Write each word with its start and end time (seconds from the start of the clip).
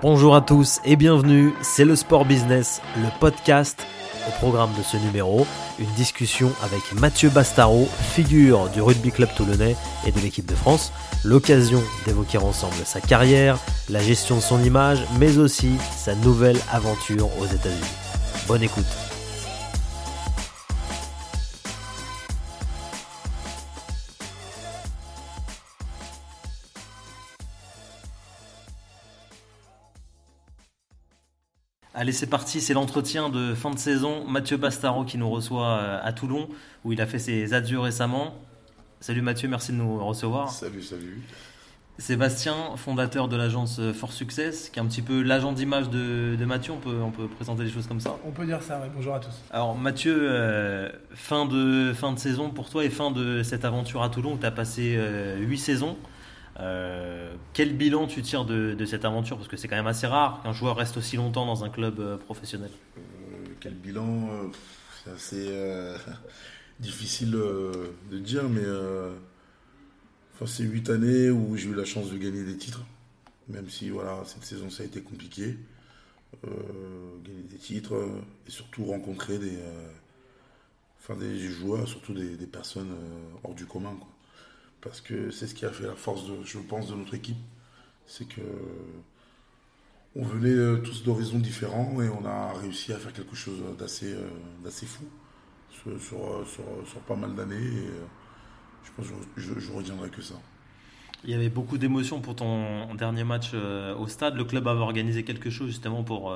Bonjour 0.00 0.36
à 0.36 0.40
tous 0.40 0.80
et 0.84 0.94
bienvenue, 0.94 1.54
c'est 1.60 1.84
le 1.84 1.96
Sport 1.96 2.24
Business, 2.24 2.80
le 2.96 3.08
podcast. 3.18 3.84
Au 4.28 4.30
programme 4.38 4.70
de 4.78 4.82
ce 4.84 4.96
numéro, 4.96 5.44
une 5.80 5.90
discussion 5.94 6.52
avec 6.62 6.92
Mathieu 7.00 7.30
Bastaro, 7.30 7.88
figure 8.12 8.68
du 8.68 8.80
rugby 8.80 9.10
club 9.10 9.28
toulonnais 9.34 9.74
et 10.06 10.12
de 10.12 10.20
l'équipe 10.20 10.46
de 10.46 10.54
France. 10.54 10.92
L'occasion 11.24 11.82
d'évoquer 12.06 12.38
ensemble 12.38 12.76
sa 12.84 13.00
carrière, 13.00 13.58
la 13.88 14.00
gestion 14.00 14.36
de 14.36 14.40
son 14.40 14.62
image, 14.62 15.00
mais 15.18 15.36
aussi 15.38 15.72
sa 15.96 16.14
nouvelle 16.14 16.60
aventure 16.70 17.28
aux 17.40 17.46
États-Unis. 17.46 17.96
Bonne 18.46 18.62
écoute. 18.62 19.07
Allez, 32.00 32.12
c'est 32.12 32.28
parti, 32.28 32.60
c'est 32.60 32.74
l'entretien 32.74 33.28
de 33.28 33.54
fin 33.54 33.72
de 33.72 33.78
saison. 33.78 34.24
Mathieu 34.24 34.56
Bastaro 34.56 35.04
qui 35.04 35.18
nous 35.18 35.28
reçoit 35.28 35.66
euh, 35.66 35.98
à 36.00 36.12
Toulon, 36.12 36.48
où 36.84 36.92
il 36.92 37.00
a 37.00 37.06
fait 37.06 37.18
ses 37.18 37.54
adieux 37.54 37.80
récemment. 37.80 38.36
Salut 39.00 39.20
Mathieu, 39.20 39.48
merci 39.48 39.72
de 39.72 39.78
nous 39.78 39.98
recevoir. 40.06 40.48
Salut, 40.48 40.80
salut. 40.80 41.20
Sébastien, 41.98 42.76
fondateur 42.76 43.26
de 43.26 43.34
l'agence 43.34 43.80
For 43.94 44.12
Success, 44.12 44.70
qui 44.70 44.78
est 44.78 44.82
un 44.82 44.86
petit 44.86 45.02
peu 45.02 45.22
l'agent 45.22 45.50
d'image 45.50 45.90
de, 45.90 46.36
Mathieu, 46.44 46.72
on 46.72 46.76
peut, 46.76 47.00
on 47.02 47.10
peut 47.10 47.26
présenter 47.26 47.64
les 47.64 47.70
choses 47.70 47.88
comme 47.88 47.98
ça 47.98 48.16
On 48.24 48.30
peut 48.30 48.46
dire 48.46 48.62
ça, 48.62 48.80
oui. 48.80 48.88
bonjour 48.94 49.16
à 49.16 49.18
tous. 49.18 49.34
Alors 49.50 49.76
Mathieu, 49.76 50.16
euh, 50.20 50.88
fin, 51.16 51.46
de, 51.46 51.92
fin 51.94 52.12
de 52.12 52.20
saison 52.20 52.50
pour 52.50 52.70
toi 52.70 52.84
et 52.84 52.90
fin 52.90 53.10
de 53.10 53.42
cette 53.42 53.64
aventure 53.64 54.04
à 54.04 54.08
Toulon 54.08 54.34
où 54.34 54.38
tu 54.38 54.46
as 54.46 54.52
passé 54.52 54.94
euh, 54.96 55.36
huit 55.38 55.46
8 55.46 55.58
saisons. 55.58 55.96
Euh, 56.60 57.36
quel 57.52 57.76
bilan 57.76 58.06
tu 58.06 58.22
tires 58.22 58.44
de, 58.44 58.84
cette 58.84 59.04
aventure? 59.04 59.36
Parce 59.36 59.48
que 59.48 59.56
c'est 59.56 59.68
quand 59.68 59.76
même 59.76 59.86
assez 59.86 60.06
rare 60.06 60.42
qu'un 60.42 60.52
joueur 60.52 60.76
reste 60.76 60.96
aussi 60.96 61.16
longtemps 61.16 61.46
dans 61.46 61.64
un 61.64 61.70
club 61.70 62.00
euh, 62.00 62.16
professionnel. 62.16 62.70
Euh, 62.96 63.00
quel 63.60 63.74
bilan 63.74 64.28
C'est 65.04 65.10
assez 65.10 66.04
difficile 66.80 67.32
de 67.32 68.18
dire, 68.18 68.48
mais 68.48 68.66
enfin, 70.34 70.46
c'est 70.46 70.64
8 70.64 70.90
années 70.90 71.30
où 71.30 71.56
j'ai 71.56 71.68
eu 71.68 71.74
la 71.74 71.84
chance 71.84 72.10
de 72.10 72.18
gagner 72.18 72.44
des 72.44 72.56
titres. 72.56 72.84
Même 73.48 73.68
si 73.68 73.88
voilà, 73.88 74.22
cette 74.26 74.44
saison 74.44 74.68
ça 74.68 74.82
a 74.82 74.86
été 74.86 75.00
compliqué. 75.00 75.56
gagner 76.44 77.42
des 77.42 77.56
titres 77.56 77.94
et 78.46 78.50
surtout 78.50 78.84
rencontrer 78.84 79.38
des, 79.38 79.58
enfin, 81.00 81.16
des 81.16 81.38
joueurs, 81.38 81.88
surtout 81.88 82.14
des, 82.14 82.46
personnes 82.46 82.94
hors 83.44 83.54
du 83.54 83.64
commun. 83.64 83.96
Parce 84.80 85.00
que 85.00 85.30
c'est 85.30 85.46
ce 85.46 85.54
qui 85.54 85.64
a 85.64 85.70
fait 85.70 85.86
la 85.86 85.94
force, 85.94 86.26
de, 86.26 86.44
je 86.44 86.58
pense, 86.58 86.88
de 86.88 86.94
notre 86.94 87.14
équipe. 87.14 87.36
C'est 88.06 88.26
que 88.26 88.40
on 90.16 90.22
venait 90.24 90.48
euh, 90.48 90.78
tous 90.78 91.04
d'horizons 91.04 91.38
différents 91.38 92.00
et 92.02 92.08
on 92.08 92.24
a 92.24 92.52
réussi 92.54 92.92
à 92.92 92.96
faire 92.96 93.12
quelque 93.12 93.36
chose 93.36 93.62
d'assez 93.78 94.14
euh, 94.14 94.70
fou 94.70 95.04
sur, 95.70 96.18
sur, 96.46 97.00
pas 97.06 97.14
mal 97.14 97.34
d'années. 97.34 97.54
Euh, 97.56 98.04
je 98.82 98.90
pense 98.96 99.06
que 99.06 99.40
je, 99.40 99.58
je, 99.60 100.08
que 100.08 100.22
ça. 100.22 100.34
Il 101.24 101.30
y 101.30 101.34
avait 101.34 101.50
beaucoup 101.50 101.78
d'émotions 101.78 102.20
pour 102.20 102.36
ton 102.36 102.94
dernier 102.94 103.24
match 103.24 103.52
au 103.54 104.06
stade. 104.06 104.36
Le 104.36 104.44
club 104.44 104.66
avait 104.68 104.80
organisé 104.80 105.24
quelque 105.24 105.50
chose 105.50 105.68
justement 105.68 106.04
pour 106.04 106.34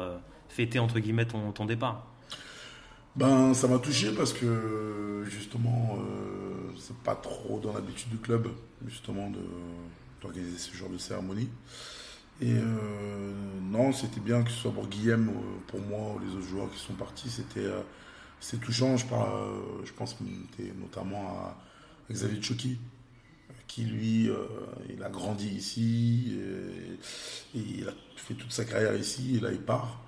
fêter 0.49 0.81
entre 0.81 0.99
guillemets 0.99 1.25
ton 1.25 1.67
départ. 1.67 2.12
Ben, 3.15 3.53
ça 3.53 3.69
m'a 3.69 3.79
touché 3.79 4.11
parce 4.13 4.33
que 4.33 5.23
justement, 5.29 5.99
euh, 5.99 6.73
c'est 6.79 6.97
pas 6.99 7.15
trop 7.15 7.61
dans 7.61 7.75
l'habitude 7.75 8.09
du 8.11 8.17
club, 8.17 8.49
justement, 8.87 9.31
d'organiser 10.23 10.57
ce 10.57 10.75
genre 10.75 10.89
de 10.89 10.97
cérémonie. 10.97 11.51
Et 12.41 12.55
euh, 12.55 13.33
non, 13.61 13.93
c'était 13.93 14.21
bien 14.21 14.43
que 14.43 14.51
ce 14.51 14.57
soit 14.57 14.73
pour 14.73 14.87
Guillaume, 14.87 15.29
euh, 15.29 15.61
pour 15.67 15.81
moi, 15.81 16.15
ou 16.17 16.19
les 16.21 16.35
autres 16.35 16.49
joueurs 16.49 16.71
qui 16.71 16.79
sont 16.79 16.95
partis, 16.95 17.29
c'était 17.29 17.69
touchant. 18.61 18.97
Je, 18.97 19.05
je 19.85 19.93
pense 19.93 20.17
notamment 20.81 21.29
à 21.29 21.59
Xavier 22.11 22.41
Tchoki, 22.41 22.79
qui 23.67 23.85
lui, 23.85 24.31
il 24.89 25.03
a 25.03 25.11
grandi 25.11 25.49
ici, 25.49 26.39
et, 27.55 27.59
il 27.59 27.87
a 27.89 27.93
fait 28.17 28.35
toute 28.35 28.53
sa 28.53 28.65
carrière 28.65 28.97
ici, 28.97 29.37
et 29.37 29.41
là 29.41 29.53
il 29.53 29.61
part. 29.61 30.01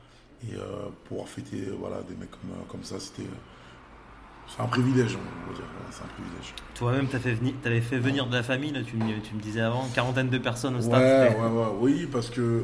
Et 0.50 0.56
euh, 0.56 0.88
pouvoir 1.04 1.28
fêter 1.28 1.68
voilà, 1.78 2.02
des 2.02 2.14
mecs 2.16 2.30
comme, 2.30 2.50
euh, 2.50 2.64
comme 2.68 2.82
ça, 2.82 2.98
c'était. 2.98 3.28
C'est 4.46 4.60
un 4.60 4.66
privilège, 4.66 5.16
on 5.16 5.50
va 5.50 5.56
dire. 5.56 5.64
C'est 5.90 6.02
un 6.02 6.06
privilège. 6.08 6.54
Toi-même, 6.74 7.08
tu 7.08 7.66
avais 7.66 7.80
fait 7.80 7.98
venir 7.98 8.26
de 8.26 8.34
la 8.34 8.42
famille, 8.42 8.72
là, 8.72 8.82
tu, 8.82 8.96
me, 8.96 9.20
tu 9.22 9.34
me 9.34 9.40
disais 9.40 9.62
avant, 9.62 9.88
quarantaine 9.94 10.28
de 10.28 10.36
personnes 10.36 10.76
au 10.76 10.82
stade. 10.82 11.00
Ouais, 11.00 11.34
ouais, 11.34 11.48
ouais, 11.48 11.68
oui, 11.80 12.08
parce 12.12 12.28
que 12.28 12.62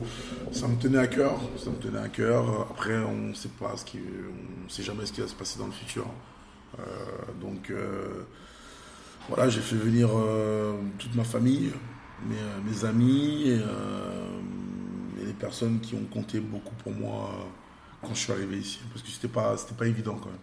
ça 0.53 0.69
me 0.69 0.77
tenait 0.77 0.99
à 0.99 1.07
cœur. 1.07 1.41
Ça 1.57 1.71
me 1.71 1.77
tenait 1.77 2.01
à 2.01 2.09
cœur. 2.09 2.67
Après, 2.71 2.99
on 2.99 3.29
ne 3.29 3.35
sait 3.35 3.49
pas 3.49 3.79
ce 3.79 3.87
qui, 3.87 3.99
on 3.99 4.69
sait 4.69 4.83
jamais 4.83 5.07
ce 5.07 5.13
qui 5.13 5.23
va 5.23 5.27
se 5.27 5.35
passer 5.35 5.59
dans 5.59 5.67
le 5.67 5.73
futur. 5.73 6.05
Euh, 6.79 6.83
donc, 7.41 7.73
voilà, 9.29 9.49
j'ai 9.49 9.63
fait 9.63 9.77
venir 9.77 10.11
toute 10.99 11.15
ma 11.15 11.25
famille, 11.25 11.73
mes, 12.29 12.71
mes 12.71 12.85
amis 12.85 13.49
et, 13.49 13.55
et, 15.23 15.25
les 15.25 15.33
personnes 15.33 15.81
qui 15.81 15.95
ont 15.95 16.05
compté 16.13 16.41
beaucoup 16.41 16.75
pour 16.83 16.93
moi 16.93 17.31
quand 18.03 18.15
je 18.15 18.21
suis 18.21 18.33
arrivé 18.33 18.59
ici, 18.59 18.81
parce 18.91 19.03
que 19.03 19.09
c'était 19.09 19.29
pas, 19.29 19.57
c'était 19.57 19.75
pas 19.75 19.87
évident 19.87 20.17
quand 20.17 20.31
même. 20.31 20.39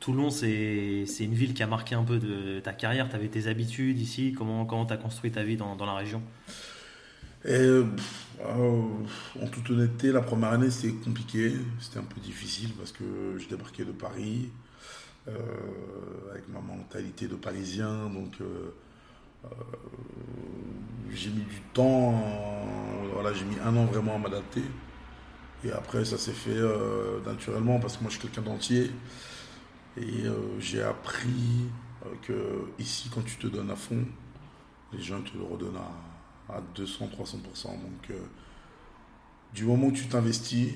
Toulon, 0.00 0.30
c'est, 0.30 1.04
une 1.20 1.34
ville 1.34 1.52
qui 1.52 1.62
a 1.62 1.66
marqué 1.66 1.94
un 1.94 2.04
peu 2.04 2.18
de 2.18 2.60
ta 2.60 2.72
carrière. 2.72 3.08
Tu 3.08 3.16
avais 3.16 3.28
tes 3.28 3.48
habitudes 3.48 3.98
ici. 3.98 4.34
Comment 4.36 4.86
tu 4.86 4.92
as 4.92 4.96
construit 4.96 5.32
ta 5.32 5.42
vie 5.42 5.56
dans, 5.56 5.74
dans 5.74 5.86
la 5.86 5.94
région? 5.94 6.22
Et, 7.44 7.50
euh, 7.50 7.84
En 8.40 9.46
toute 9.50 9.70
honnêteté, 9.70 10.12
la 10.12 10.20
première 10.20 10.50
année, 10.50 10.70
c'était 10.70 10.94
compliqué. 10.94 11.52
C'était 11.80 11.98
un 11.98 12.04
peu 12.04 12.20
difficile 12.20 12.72
parce 12.78 12.92
que 12.92 13.04
je 13.38 13.48
débarquais 13.48 13.84
de 13.84 13.92
Paris 13.92 14.50
euh, 15.26 15.32
avec 16.30 16.48
ma 16.48 16.60
mentalité 16.60 17.26
de 17.26 17.34
Parisien. 17.34 18.08
Donc, 18.10 18.34
euh, 18.40 18.70
j'ai 21.12 21.30
mis 21.30 21.44
du 21.44 21.60
temps. 21.72 22.22
Voilà, 23.12 23.32
j'ai 23.32 23.44
mis 23.44 23.56
un 23.64 23.74
an 23.76 23.86
vraiment 23.86 24.16
à 24.16 24.18
m'adapter. 24.18 24.62
Et 25.64 25.72
après, 25.72 26.04
ça 26.04 26.18
s'est 26.18 26.32
fait 26.32 26.50
euh, 26.50 27.20
naturellement 27.24 27.78
parce 27.80 27.96
que 27.96 28.02
moi, 28.02 28.10
je 28.10 28.18
suis 28.18 28.28
quelqu'un 28.28 28.48
d'entier. 28.48 28.90
Et 29.96 30.26
euh, 30.26 30.60
j'ai 30.60 30.82
appris 30.82 31.68
euh, 32.04 32.10
que 32.22 32.68
ici, 32.78 33.10
quand 33.12 33.22
tu 33.22 33.36
te 33.36 33.46
donnes 33.46 33.70
à 33.70 33.76
fond, 33.76 34.04
les 34.92 35.02
gens 35.02 35.20
te 35.22 35.36
le 35.36 35.44
redonnent 35.44 35.80
à, 36.48 36.60
200, 36.74 37.06
300%. 37.06 37.64
Donc, 37.64 38.12
du 39.52 39.64
moment 39.64 39.88
où 39.88 39.92
tu 39.92 40.06
t'investis, 40.06 40.74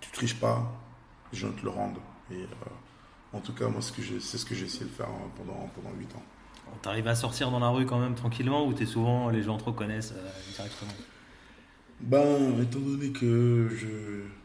tu 0.00 0.10
triches 0.12 0.38
pas, 0.38 0.70
les 1.32 1.38
gens 1.38 1.50
te 1.50 1.62
le 1.64 1.70
rendent. 1.70 1.98
Et 2.30 2.46
en 3.32 3.40
tout 3.40 3.52
cas, 3.52 3.68
moi, 3.68 3.80
c'est 3.82 4.38
ce 4.38 4.44
que 4.44 4.54
j'ai 4.54 4.66
essayé 4.66 4.84
de 4.84 4.90
faire 4.90 5.08
hein, 5.08 5.28
pendant, 5.36 5.68
pendant 5.74 5.92
8 5.96 6.14
ans. 6.14 6.22
T'arrives 6.82 7.08
à 7.08 7.16
sortir 7.16 7.50
dans 7.50 7.58
la 7.58 7.68
rue 7.68 7.84
quand 7.84 7.98
même 7.98 8.14
tranquillement 8.14 8.64
ou 8.64 8.72
es 8.72 8.86
souvent, 8.86 9.28
les 9.30 9.42
gens 9.42 9.58
te 9.58 9.64
reconnaissent 9.64 10.14
directement? 10.54 10.92
Ben, 12.00 12.60
étant 12.60 12.80
donné 12.80 13.10
que 13.10 13.68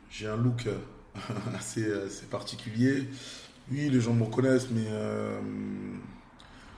j'ai 0.10 0.28
un 0.28 0.38
look 0.38 0.68
assez, 1.56 1.86
particulier, 2.30 3.08
oui, 3.72 3.90
les 3.90 4.02
gens 4.02 4.14
me 4.14 4.24
reconnaissent, 4.24 4.70
mais 4.70 4.86
euh, 4.88 5.40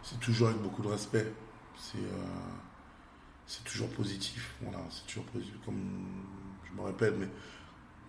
c'est 0.04 0.20
toujours 0.20 0.50
avec 0.50 0.62
beaucoup 0.62 0.82
de 0.82 0.88
respect. 0.88 1.28
C'est 1.78 1.98
euh, 1.98 3.60
toujours 3.66 3.90
positif. 3.90 4.56
Voilà, 4.62 4.80
c'est 4.90 5.06
toujours 5.08 5.26
positif. 5.26 5.56
Comme 5.66 5.80
je 6.66 6.80
me 6.80 6.86
répète, 6.86 7.16
mais 7.20 7.28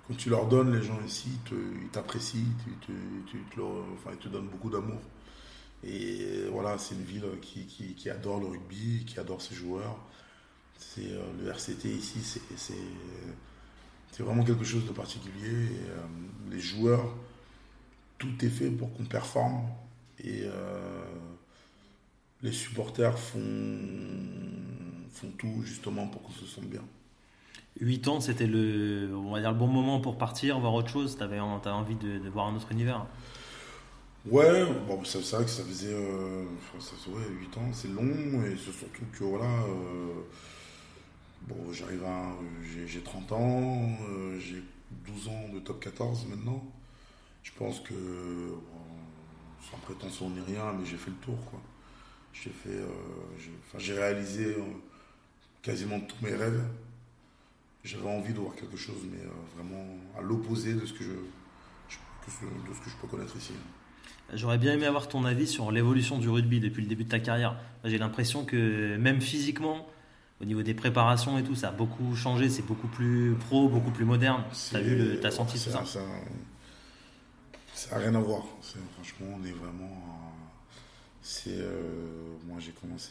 quand 0.06 0.14
tu 0.14 0.30
leur 0.30 0.46
donnes, 0.46 0.74
les 0.74 0.82
gens 0.82 0.98
ici, 1.06 1.30
ils 1.50 1.88
t'apprécient, 1.88 2.40
ils 2.88 4.18
te 4.18 4.28
donnent 4.28 4.48
beaucoup 4.48 4.70
d'amour. 4.70 5.00
Et 5.84 6.46
voilà, 6.50 6.78
c'est 6.78 6.94
une 6.94 7.04
ville 7.04 7.24
qui, 7.40 7.66
qui, 7.66 8.10
adore 8.10 8.40
le 8.40 8.46
rugby, 8.46 9.04
qui 9.06 9.20
adore 9.20 9.40
ses 9.40 9.54
joueurs. 9.54 9.96
C'est 10.78 11.10
euh, 11.10 11.22
le 11.42 11.50
RCT 11.50 11.88
ici, 11.88 12.20
c'est 12.56 14.22
vraiment 14.22 14.44
quelque 14.44 14.64
chose 14.64 14.86
de 14.86 14.92
particulier. 14.92 15.68
Euh, 15.90 16.06
les 16.50 16.60
joueurs, 16.60 17.14
tout 18.16 18.32
est 18.42 18.48
fait 18.48 18.70
pour 18.70 18.92
qu'on 18.94 19.04
performe 19.04 19.62
et 20.22 20.42
euh, 20.44 21.02
les 22.42 22.52
supporters 22.52 23.18
font, 23.18 23.40
font 25.12 25.30
tout 25.36 25.62
justement 25.64 26.06
pour 26.06 26.22
qu'on 26.22 26.32
se 26.32 26.46
sente 26.46 26.66
bien. 26.66 26.82
8 27.80 28.08
ans, 28.08 28.20
c'était 28.20 28.46
le, 28.46 29.10
on 29.14 29.32
va 29.32 29.40
dire 29.40 29.52
le 29.52 29.58
bon 29.58 29.68
moment 29.68 30.00
pour 30.00 30.16
partir, 30.16 30.58
voir 30.58 30.74
autre 30.74 30.90
chose. 30.90 31.16
Tu 31.16 31.22
avais, 31.22 31.38
envie 31.38 31.94
de, 31.96 32.28
voir 32.28 32.46
un 32.46 32.56
autre 32.56 32.72
univers. 32.72 33.06
Ouais, 34.26 34.64
bon, 34.86 35.02
c'est 35.04 35.18
vrai 35.18 35.44
que 35.44 35.50
ça 35.50 35.62
faisait 35.62 35.94
ça, 36.80 36.94
8 37.06 37.58
ans, 37.58 37.72
c'est 37.72 37.88
long 37.88 38.42
et 38.44 38.56
c'est 38.56 38.72
surtout 38.72 39.04
que 39.12 39.24
voilà. 39.24 39.64
Bon, 41.48 41.72
j'arrive 41.72 42.04
à. 42.04 42.36
J'ai 42.86 43.00
30 43.00 43.32
ans, 43.32 43.88
euh, 44.10 44.38
j'ai 44.38 44.62
12 45.06 45.28
ans 45.28 45.48
de 45.54 45.60
top 45.60 45.80
14 45.82 46.26
maintenant. 46.26 46.62
Je 47.42 47.52
pense 47.52 47.80
que, 47.80 47.94
sans 49.70 49.78
prétention 49.78 50.28
ni 50.28 50.40
rien, 50.40 50.74
mais 50.78 50.84
j'ai 50.84 50.98
fait 50.98 51.10
le 51.10 51.16
tour. 51.16 51.38
quoi. 51.50 51.60
J'ai 52.34 52.50
fait. 52.50 52.68
Euh, 52.68 53.78
j'ai 53.78 53.94
réalisé 53.94 54.44
euh, 54.44 54.62
quasiment 55.62 56.00
tous 56.00 56.22
mes 56.22 56.34
rêves. 56.34 56.62
j'avais 57.82 58.10
envie 58.10 58.34
de 58.34 58.40
voir 58.40 58.54
quelque 58.54 58.76
chose, 58.76 59.06
mais 59.10 59.24
vraiment 59.56 59.86
à 60.18 60.20
l'opposé 60.20 60.74
de 60.74 60.84
ce 60.84 60.92
que 60.92 61.04
de 61.04 62.74
ce 62.74 62.84
que 62.84 62.90
je 62.90 62.96
peux 63.00 63.08
connaître 63.08 63.34
ici. 63.38 63.54
J'aurais 64.34 64.58
bien 64.58 64.74
aimé 64.74 64.84
avoir 64.84 65.08
ton 65.08 65.24
avis 65.24 65.46
sur 65.46 65.72
l'évolution 65.72 66.18
du 66.18 66.28
rugby 66.28 66.60
depuis 66.60 66.82
le 66.82 66.88
début 66.88 67.04
de 67.04 67.08
ta 67.08 67.20
carrière. 67.20 67.56
J'ai 67.84 67.96
l'impression 67.96 68.44
que 68.44 68.98
même 68.98 69.22
physiquement, 69.22 69.88
au 70.40 70.44
niveau 70.44 70.62
des 70.62 70.74
préparations 70.74 71.38
et 71.38 71.42
tout, 71.42 71.54
ça 71.54 71.68
a 71.68 71.72
beaucoup 71.72 72.14
changé. 72.14 72.48
C'est 72.48 72.62
beaucoup 72.62 72.88
plus 72.88 73.34
pro, 73.34 73.68
beaucoup 73.68 73.90
plus 73.90 74.04
moderne. 74.04 74.44
T'as 74.70 74.80
vu, 74.80 75.18
t'as 75.20 75.30
senti 75.30 75.62
tout 75.62 75.70
ça, 75.70 75.84
ça 75.84 76.00
n'a 77.90 77.98
rien 77.98 78.14
à 78.14 78.20
voir. 78.20 78.42
Franchement, 78.94 79.38
on 79.40 79.44
est 79.44 79.52
vraiment. 79.52 80.34
C'est 81.22 81.58
euh, 81.58 82.36
moi, 82.46 82.58
j'ai 82.60 82.72
commencé 82.72 83.10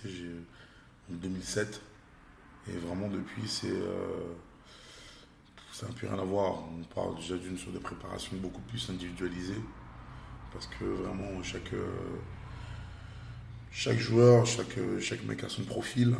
en 1.11 1.15
2007 1.15 1.81
et 2.69 2.77
vraiment 2.77 3.09
depuis, 3.09 3.47
c'est 3.47 3.69
euh, 3.69 4.33
ça 5.71 5.87
n'a 5.87 5.93
plus 5.93 6.07
rien 6.07 6.17
à 6.17 6.23
voir. 6.23 6.63
On 6.73 6.83
parle 6.95 7.15
déjà 7.15 7.37
d'une 7.37 7.57
sur 7.57 7.71
des 7.71 7.79
préparations 7.79 8.37
beaucoup 8.37 8.61
plus 8.61 8.89
individualisées 8.89 9.61
parce 10.53 10.67
que 10.67 10.85
vraiment 10.85 11.43
chaque, 11.43 11.73
chaque 13.71 13.99
joueur, 13.99 14.45
chaque, 14.45 14.79
chaque 15.01 15.23
mec 15.25 15.43
a 15.43 15.49
son 15.49 15.63
profil. 15.63 16.15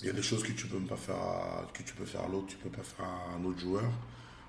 Il 0.00 0.06
y 0.06 0.10
a 0.10 0.12
des 0.12 0.22
choses 0.22 0.42
que 0.42 0.52
tu 0.52 0.66
peux 0.66 0.78
pas 0.80 0.96
faire 0.96 1.16
à, 1.16 1.66
que 1.72 1.82
tu 1.82 1.94
peux 1.94 2.04
faire 2.04 2.22
à 2.22 2.28
l'autre, 2.28 2.46
tu 2.46 2.56
peux 2.56 2.70
pas 2.70 2.82
faire 2.82 3.04
à 3.04 3.36
un 3.36 3.44
autre 3.44 3.58
joueur. 3.58 3.90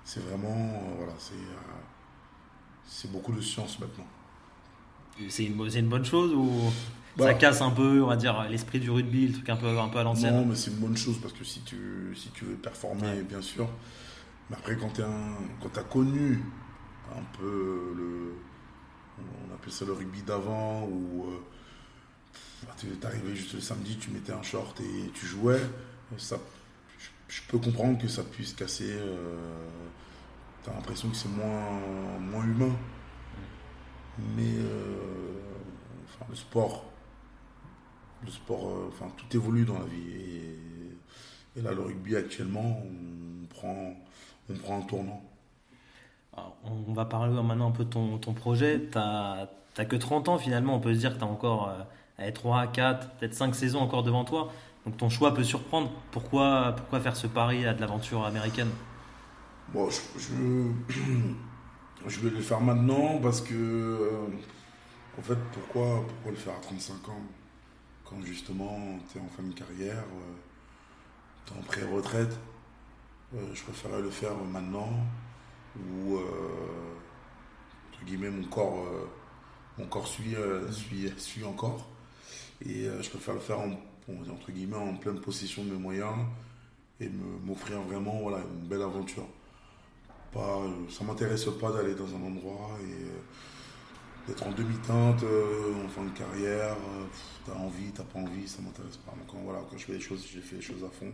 C'est 0.04 0.20
vraiment 0.24 0.94
voilà, 0.96 1.12
c'est 1.18 1.34
c'est 2.86 3.10
beaucoup 3.10 3.32
de 3.32 3.40
science 3.40 3.78
maintenant. 3.78 4.06
C'est 5.28 5.44
une, 5.44 5.60
une, 5.60 5.88
bonne 5.88 6.04
chose 6.04 6.32
ou 6.32 6.70
ça 7.18 7.26
bah. 7.26 7.34
casse 7.34 7.60
un 7.60 7.70
peu, 7.70 8.02
on 8.02 8.06
va 8.06 8.16
dire, 8.16 8.46
l'esprit 8.48 8.80
du 8.80 8.90
rugby, 8.90 9.26
le 9.26 9.32
truc 9.34 9.48
un 9.50 9.56
peu, 9.56 9.78
un 9.78 9.88
peu 9.88 9.98
à 9.98 10.02
l'ancienne? 10.02 10.34
Non, 10.34 10.46
mais 10.46 10.54
c'est 10.54 10.70
une 10.70 10.78
bonne 10.78 10.96
chose 10.96 11.18
parce 11.20 11.34
que 11.34 11.44
si 11.44 11.60
tu, 11.60 12.14
si 12.14 12.30
tu 12.30 12.44
veux 12.44 12.54
performer, 12.54 13.22
bien 13.22 13.42
sûr. 13.42 13.68
Mais 14.48 14.56
après, 14.56 14.76
quand 14.76 14.92
tu 14.94 15.02
as 15.02 15.82
connu 15.84 16.42
un 17.12 17.22
peu 17.38 17.94
le, 17.96 18.34
on 19.18 19.54
appelait 19.54 19.72
ça 19.72 19.84
le 19.84 19.92
rugby 19.92 20.22
d'avant, 20.22 20.84
où 20.84 21.24
euh, 21.24 21.38
tu 22.78 23.06
arrivais 23.06 23.34
juste 23.34 23.54
le 23.54 23.60
samedi, 23.60 23.96
tu 23.96 24.10
mettais 24.10 24.32
un 24.32 24.42
short 24.42 24.80
et 24.80 25.10
tu 25.12 25.26
jouais. 25.26 25.60
Ça, 26.16 26.36
je, 27.28 27.40
peux 27.48 27.58
comprendre 27.58 27.98
que 27.98 28.08
ça 28.08 28.22
puisse 28.22 28.52
casser. 28.52 28.90
Euh, 28.90 29.66
tu 30.64 30.70
as 30.70 30.74
l'impression 30.74 31.08
que 31.08 31.16
c'est 31.16 31.28
moins, 31.28 31.80
moins 32.18 32.44
humain. 32.44 32.74
Mais 34.36 34.56
euh, 34.58 35.32
enfin, 36.04 36.26
le 36.28 36.36
sport, 36.36 36.84
le 38.24 38.30
sport, 38.30 38.88
enfin, 38.88 39.10
tout 39.16 39.36
évolue 39.36 39.64
dans 39.64 39.78
la 39.78 39.86
vie. 39.86 40.10
Et, 41.56 41.62
là, 41.62 41.72
le 41.72 41.82
rugby 41.82 42.16
actuellement, 42.16 42.82
on 42.84 43.46
prend, 43.46 43.94
on 44.48 44.54
prend 44.54 44.78
un 44.78 44.82
tournant 44.82 45.22
on 46.64 46.92
va 46.92 47.04
parler 47.04 47.32
maintenant 47.42 47.68
un 47.68 47.72
peu 47.72 47.84
de 47.84 47.90
ton, 47.90 48.32
projet. 48.32 48.80
Tu 48.90 48.98
n'as 48.98 49.46
que 49.88 49.96
30 49.96 50.28
ans 50.28 50.38
finalement, 50.38 50.74
on 50.76 50.80
peut 50.80 50.94
se 50.94 50.98
dire 50.98 51.14
que 51.14 51.18
tu 51.18 51.24
as 51.24 51.28
encore 51.28 51.70
3, 52.32 52.66
4, 52.68 53.10
peut-être 53.16 53.34
5 53.34 53.54
saisons 53.54 53.80
encore 53.80 54.02
devant 54.02 54.24
toi. 54.24 54.52
Donc 54.86 54.96
ton 54.96 55.08
choix 55.08 55.34
peut 55.34 55.44
surprendre. 55.44 55.90
Pourquoi, 56.10 56.76
faire 57.02 57.16
ce 57.16 57.26
pari 57.26 57.66
à 57.66 57.74
de 57.74 57.80
l'aventure 57.80 58.24
américaine? 58.24 58.70
Je, 62.06 62.20
vais 62.20 62.30
le 62.30 62.40
faire 62.40 62.60
maintenant 62.60 63.18
parce 63.22 63.40
que, 63.42 63.54
euh, 63.54 64.26
pourquoi, 65.52 66.06
le 66.26 66.34
faire 66.34 66.54
à 66.54 66.60
35 66.60 67.08
ans? 67.10 67.20
Quand 68.04 68.20
justement 68.22 68.98
tu 69.12 69.18
es 69.18 69.20
en 69.20 69.28
fin 69.28 69.42
de 69.42 69.52
carrière, 69.52 69.98
euh, 69.98 70.34
tu 71.46 71.52
es 71.52 71.58
en 71.58 71.62
pré-retraite, 71.62 72.38
euh, 73.34 73.38
je 73.54 73.62
préférerais 73.62 74.00
le 74.00 74.10
faire 74.10 74.34
maintenant 74.50 74.90
où 75.76 76.16
entre 76.16 78.04
guillemets 78.04 78.30
mon 78.30 78.44
corps 79.86 80.08
suit 80.08 81.44
encore 81.44 81.86
et 82.64 82.84
je 83.00 83.10
préfère 83.10 83.34
le 83.34 83.40
faire 83.40 83.60
en, 83.60 83.72
entre 84.30 84.52
guillemets 84.52 84.76
en 84.76 84.94
pleine 84.96 85.20
possession 85.20 85.64
de 85.64 85.70
mes 85.70 85.78
moyens 85.78 86.14
et 87.00 87.08
m'offrir 87.44 87.80
vraiment 87.82 88.20
voilà, 88.20 88.38
une 88.38 88.68
belle 88.68 88.82
aventure. 88.82 89.26
Pas, 90.32 90.60
ça 90.88 91.04
m'intéresse 91.04 91.46
pas 91.60 91.72
d'aller 91.72 91.94
dans 91.94 92.14
un 92.14 92.22
endroit 92.22 92.76
et 92.82 94.28
d'être 94.28 94.46
en 94.46 94.52
demi-teinte, 94.52 95.24
en 95.24 95.88
fin 95.88 96.04
de 96.04 96.16
carrière, 96.16 96.76
t'as 97.46 97.54
envie, 97.54 97.90
t'as 97.92 98.04
pas 98.04 98.18
envie, 98.18 98.46
ça 98.46 98.60
m'intéresse 98.62 98.98
pas. 98.98 99.12
Donc 99.12 99.26
quand, 99.28 99.38
voilà, 99.38 99.60
quand 99.68 99.76
je 99.78 99.86
fais 99.86 99.94
les 99.94 100.00
choses, 100.00 100.26
j'ai 100.32 100.40
fait 100.40 100.56
les 100.56 100.62
choses 100.62 100.84
à 100.84 100.90
fond. 100.90 101.10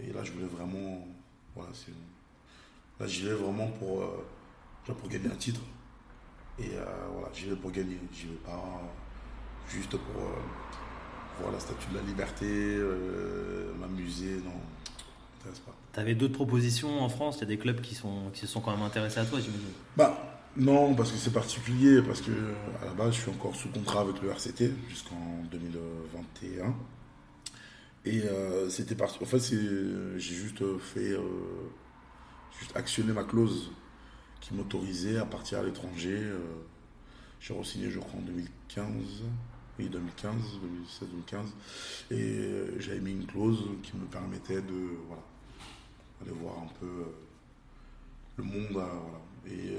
Et 0.00 0.12
là, 0.12 0.22
je 0.22 0.32
voulais 0.32 0.46
vraiment, 0.46 1.06
voilà, 1.54 1.70
Là, 2.98 3.06
j'y 3.06 3.24
vais 3.24 3.34
vraiment 3.34 3.66
pour, 3.68 4.02
euh, 4.02 4.26
pour 4.86 5.08
gagner 5.08 5.26
un 5.26 5.36
titre. 5.36 5.60
Et 6.58 6.70
euh, 6.74 6.84
voilà, 7.12 7.28
j'y 7.34 7.46
vais 7.46 7.56
pour 7.56 7.70
gagner. 7.70 7.98
J'y 8.12 8.26
vais 8.26 8.36
pas 8.36 8.82
juste 9.68 9.96
pour 9.96 10.22
euh, 10.22 11.40
voir 11.40 11.52
la 11.52 11.60
statue 11.60 11.90
de 11.90 11.96
la 11.96 12.02
liberté, 12.02 12.46
m'amuser. 13.78 14.40
Non, 14.44 14.52
m'intéresse 15.38 15.60
pas. 15.60 15.74
Tu 15.92 16.00
avais 16.00 16.14
d'autres 16.14 16.34
propositions 16.34 17.00
en 17.00 17.08
France? 17.08 17.36
Il 17.38 17.40
y 17.40 17.44
a 17.44 17.46
des 17.46 17.58
clubs 17.58 17.80
qui, 17.80 17.94
sont, 17.94 18.30
qui 18.32 18.40
se 18.40 18.46
sont 18.46 18.60
quand 18.60 18.72
même 18.72 18.84
intéressés 18.84 19.20
à 19.20 19.24
toi, 19.24 19.38
j'imagine 19.40 19.68
Bah, 19.96 20.40
non, 20.56 20.94
parce 20.94 21.12
que 21.12 21.18
c'est 21.18 21.32
particulier, 21.32 22.02
parce 22.02 22.20
que 22.20 22.32
à 22.82 22.86
la 22.86 22.92
base, 22.92 23.14
je 23.14 23.20
suis 23.20 23.30
encore 23.30 23.54
sous 23.54 23.68
contrat 23.68 24.00
avec 24.00 24.22
le 24.22 24.30
RCT 24.30 24.72
jusqu'en 24.88 25.42
2021. 25.50 26.74
Et 28.06 28.22
c'était 28.70 28.94
parti. 28.94 29.18
En 29.22 29.26
fait, 29.26 29.40
j'ai 29.40 30.18
juste 30.18 30.62
fait 30.78 31.16
juste 32.58 32.76
actionner 32.76 33.12
ma 33.12 33.24
clause 33.24 33.70
qui 34.40 34.54
m'autorisait 34.54 35.18
à 35.18 35.24
partir 35.24 35.58
à 35.58 35.62
l'étranger. 35.62 36.18
Euh, 36.18 36.38
j'ai 37.40 37.54
re-signé, 37.54 37.90
je 37.90 37.98
crois, 37.98 38.18
en 38.18 38.22
2015. 38.22 38.84
Oui, 39.78 39.88
2015, 39.88 40.32
2016, 40.62 41.08
2015. 41.08 41.46
Et 42.10 42.14
euh, 42.14 42.80
j'avais 42.80 43.00
mis 43.00 43.12
une 43.12 43.26
clause 43.26 43.62
qui 43.82 43.96
me 43.96 44.06
permettait 44.06 44.62
de 44.62 44.96
voilà, 45.06 45.22
aller 46.22 46.30
voir 46.32 46.58
un 46.58 46.68
peu 46.80 46.86
euh, 46.86 47.04
le 48.36 48.44
monde. 48.44 48.68
Voilà. 48.70 48.92
Et 49.46 49.76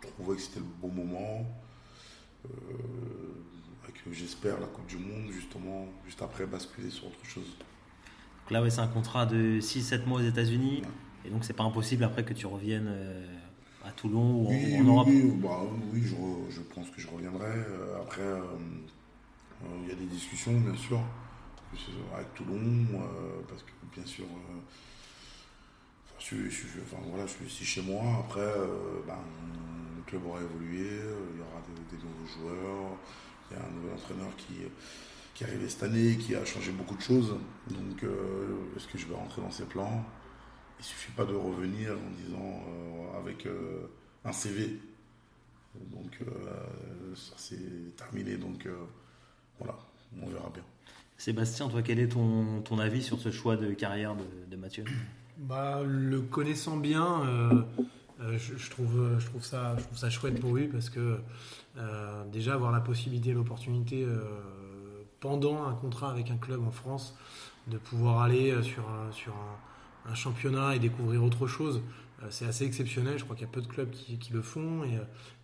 je 0.00 0.08
trouvais 0.08 0.36
que 0.36 0.42
c'était 0.42 0.60
le 0.60 0.66
bon 0.80 0.88
moment. 0.88 1.46
que 2.42 4.12
j'espère 4.12 4.58
la 4.58 4.66
Coupe 4.66 4.86
du 4.86 4.96
Monde, 4.96 5.30
justement, 5.30 5.86
juste 6.04 6.20
après 6.22 6.46
basculer 6.46 6.90
sur 6.90 7.06
autre 7.06 7.24
chose. 7.24 7.44
Donc 7.44 8.50
là, 8.50 8.62
ouais, 8.62 8.70
c'est 8.70 8.80
un 8.80 8.88
contrat 8.88 9.26
de 9.26 9.60
6-7 9.60 10.06
mois 10.06 10.20
aux 10.20 10.24
États-Unis. 10.24 10.82
Et 11.24 11.30
donc, 11.30 11.44
c'est 11.44 11.52
pas 11.52 11.62
impossible 11.62 12.02
après 12.02 12.24
que 12.24 12.34
tu 12.34 12.46
reviennes 12.46 12.88
euh, 12.88 13.24
à 13.84 13.90
Toulon 13.92 14.42
ou 14.42 14.46
oui, 14.48 14.76
en, 14.78 14.84
Europe 14.84 15.06
Oui, 15.08 15.32
bah, 15.42 15.60
oui 15.92 16.02
je, 16.02 16.54
je, 16.54 16.60
pense 16.60 16.90
que 16.90 17.00
je 17.00 17.08
reviendrai. 17.08 17.46
Euh, 17.46 18.00
après, 18.00 18.22
euh, 18.22 18.42
il 19.82 19.88
y 19.88 19.92
a 19.92 19.94
des 19.94 20.06
discussions, 20.06 20.52
bien 20.60 20.76
sûr, 20.76 21.00
avec 22.14 22.34
Toulon, 22.34 22.86
parce 23.48 23.62
que, 23.62 23.70
bien 23.94 24.04
sûr, 24.04 24.24
je, 26.18 26.48
je, 26.48 26.66
enfin, 26.82 27.02
voilà, 27.08 27.26
je 27.26 27.32
suis 27.32 27.46
ici 27.46 27.64
chez 27.64 27.82
moi. 27.82 28.02
Après, 28.20 28.46
ben, 29.06 29.18
le 29.96 30.02
club 30.02 30.26
aura 30.26 30.40
évolué, 30.40 30.88
il 31.34 31.38
y 31.38 31.42
aura 31.42 31.62
des, 31.90 31.96
nouveaux 31.96 32.26
joueurs, 32.26 32.96
il 33.50 33.56
y 33.56 33.60
a 33.60 33.64
un 33.64 33.70
nouvel 33.70 33.94
entraîneur 33.94 34.34
qui 34.36 34.54
qui 35.34 35.44
est 35.44 35.46
arrivé 35.46 35.66
cette 35.66 35.84
année, 35.84 36.18
qui 36.18 36.34
a 36.34 36.44
changé 36.44 36.72
beaucoup 36.72 36.94
de 36.94 37.00
choses. 37.00 37.34
Donc, 37.70 38.04
est-ce 38.76 38.86
que 38.86 38.98
je 38.98 39.06
vais 39.06 39.14
rentrer 39.14 39.40
dans 39.40 39.50
ses 39.50 39.64
plans? 39.64 40.04
Il 40.82 40.84
suffit 40.84 41.12
pas 41.12 41.24
de 41.24 41.34
revenir 41.34 41.92
en 41.92 42.10
disant 42.24 42.62
euh, 42.68 43.20
avec 43.20 43.46
euh, 43.46 43.88
un 44.24 44.32
CV. 44.32 44.80
Donc 45.92 46.18
euh, 46.22 47.14
ça 47.14 47.34
c'est 47.36 47.96
terminé. 47.96 48.36
Donc 48.36 48.66
voilà, 49.58 49.78
on 50.20 50.28
verra 50.28 50.50
bien. 50.52 50.64
Sébastien, 51.16 51.68
toi, 51.68 51.82
quel 51.82 52.00
est 52.00 52.08
ton, 52.08 52.62
ton 52.62 52.80
avis 52.80 53.02
sur 53.02 53.20
ce 53.20 53.30
choix 53.30 53.56
de 53.56 53.72
carrière 53.72 54.16
de, 54.50 54.56
Mathieu? 54.56 54.84
Bah, 55.38 55.82
Le 55.86 56.20
connaissant 56.20 56.76
bien, 56.76 57.22
je, 58.20 58.70
trouve, 58.70 59.18
je, 59.18 59.26
trouve 59.26 59.44
ça, 59.44 59.76
je 59.78 59.84
trouve 59.84 59.98
ça 59.98 60.10
chouette 60.10 60.40
pour 60.40 60.56
lui 60.56 60.66
parce 60.66 60.90
que 60.90 61.18
déjà 62.32 62.54
avoir 62.54 62.72
la 62.72 62.80
possibilité, 62.80 63.32
l'opportunité 63.32 64.04
pendant 65.20 65.64
un 65.64 65.74
contrat 65.74 66.10
avec 66.10 66.30
un 66.32 66.38
club 66.38 66.66
en 66.66 66.72
France 66.72 67.16
de 67.68 67.78
pouvoir 67.78 68.22
aller 68.22 68.60
sur 68.64 68.82
sur 69.12 69.32
un, 69.32 69.71
un 70.06 70.14
championnat 70.14 70.76
et 70.76 70.78
découvrir 70.78 71.22
autre 71.22 71.46
chose, 71.46 71.82
euh, 72.22 72.26
c'est 72.30 72.46
assez 72.46 72.64
exceptionnel. 72.64 73.18
Je 73.18 73.24
crois 73.24 73.36
qu'il 73.36 73.46
y 73.46 73.48
a 73.48 73.52
peu 73.52 73.60
de 73.60 73.66
clubs 73.66 73.90
qui, 73.90 74.32
le 74.32 74.42
font 74.42 74.84
et 74.84 74.98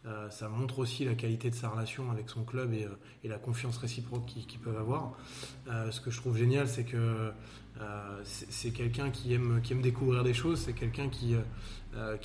euh, 0.06 0.30
ça 0.30 0.48
montre 0.48 0.78
aussi 0.78 1.04
la 1.04 1.14
qualité 1.14 1.50
de 1.50 1.54
sa 1.54 1.68
relation 1.68 2.10
avec 2.10 2.28
son 2.28 2.44
club 2.44 2.72
et, 2.72 2.84
euh, 2.84 3.28
la 3.28 3.38
confiance 3.38 3.76
réciproque 3.78 4.26
qu'ils 4.26 4.60
peuvent 4.60 4.78
avoir. 4.78 5.12
ce 5.90 6.00
que 6.00 6.10
je 6.10 6.18
trouve 6.18 6.36
génial, 6.36 6.68
c'est 6.68 6.84
que 6.84 7.32
c'est 8.24 8.70
quelqu'un 8.70 9.10
qui 9.10 9.34
aime, 9.34 9.60
qui 9.62 9.72
aime 9.72 9.82
découvrir 9.82 10.24
des 10.24 10.34
choses, 10.34 10.60
c'est 10.60 10.72
quelqu'un 10.72 11.08
qui, 11.08 11.34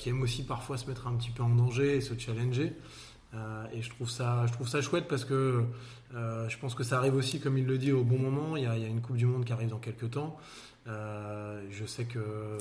aime 0.06 0.22
aussi 0.22 0.44
parfois 0.44 0.78
se 0.78 0.86
mettre 0.86 1.06
un 1.06 1.14
petit 1.14 1.30
peu 1.30 1.42
en 1.42 1.54
danger 1.54 1.96
et 1.96 2.00
se 2.00 2.18
challenger. 2.18 2.72
et 3.72 3.82
je 3.82 3.90
trouve, 3.90 4.08
ça, 4.08 4.46
chouette 4.80 5.06
parce 5.08 5.26
que 5.26 5.64
je 6.12 6.58
pense 6.58 6.74
que 6.74 6.84
ça 6.84 6.96
arrive 6.96 7.16
aussi, 7.16 7.38
comme 7.38 7.58
il 7.58 7.66
le 7.66 7.76
dit, 7.76 7.92
au 7.92 8.02
bon 8.02 8.18
moment. 8.18 8.56
Il 8.56 8.62
y 8.62 8.66
a 8.66 8.76
une 8.76 9.02
Coupe 9.02 9.16
du 9.16 9.26
Monde 9.26 9.44
qui 9.44 9.52
arrive 9.52 9.68
dans 9.68 9.78
quelques 9.78 10.10
temps. 10.12 10.38
Je 10.86 11.84
sais 11.86 12.04
que 12.04 12.58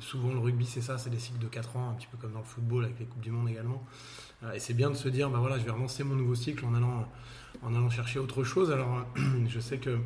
souvent 0.00 0.32
le 0.32 0.38
rugby 0.38 0.66
c'est 0.66 0.80
ça, 0.80 0.98
c'est 0.98 1.10
des 1.10 1.18
cycles 1.18 1.38
de 1.38 1.48
4 1.48 1.76
ans, 1.76 1.90
un 1.90 1.94
petit 1.94 2.08
peu 2.08 2.16
comme 2.16 2.32
dans 2.32 2.40
le 2.40 2.44
football 2.44 2.84
avec 2.84 2.98
les 2.98 3.06
Coupes 3.06 3.22
du 3.22 3.30
Monde 3.30 3.48
également. 3.48 3.82
et 4.54 4.58
c'est 4.58 4.74
bien 4.74 4.90
de 4.90 4.96
se 4.96 5.08
dire, 5.08 5.30
bah 5.30 5.38
voilà, 5.38 5.58
je 5.58 5.64
vais 5.64 5.70
relancer 5.70 6.04
mon 6.04 6.14
nouveau 6.14 6.34
cycle 6.34 6.64
en 6.64 6.74
allant, 6.74 7.08
en 7.62 7.74
allant 7.74 7.90
chercher 7.90 8.18
autre 8.18 8.44
chose. 8.44 8.70
Alors 8.70 9.06
je 9.48 9.60
sais 9.60 9.78
que 9.78 9.98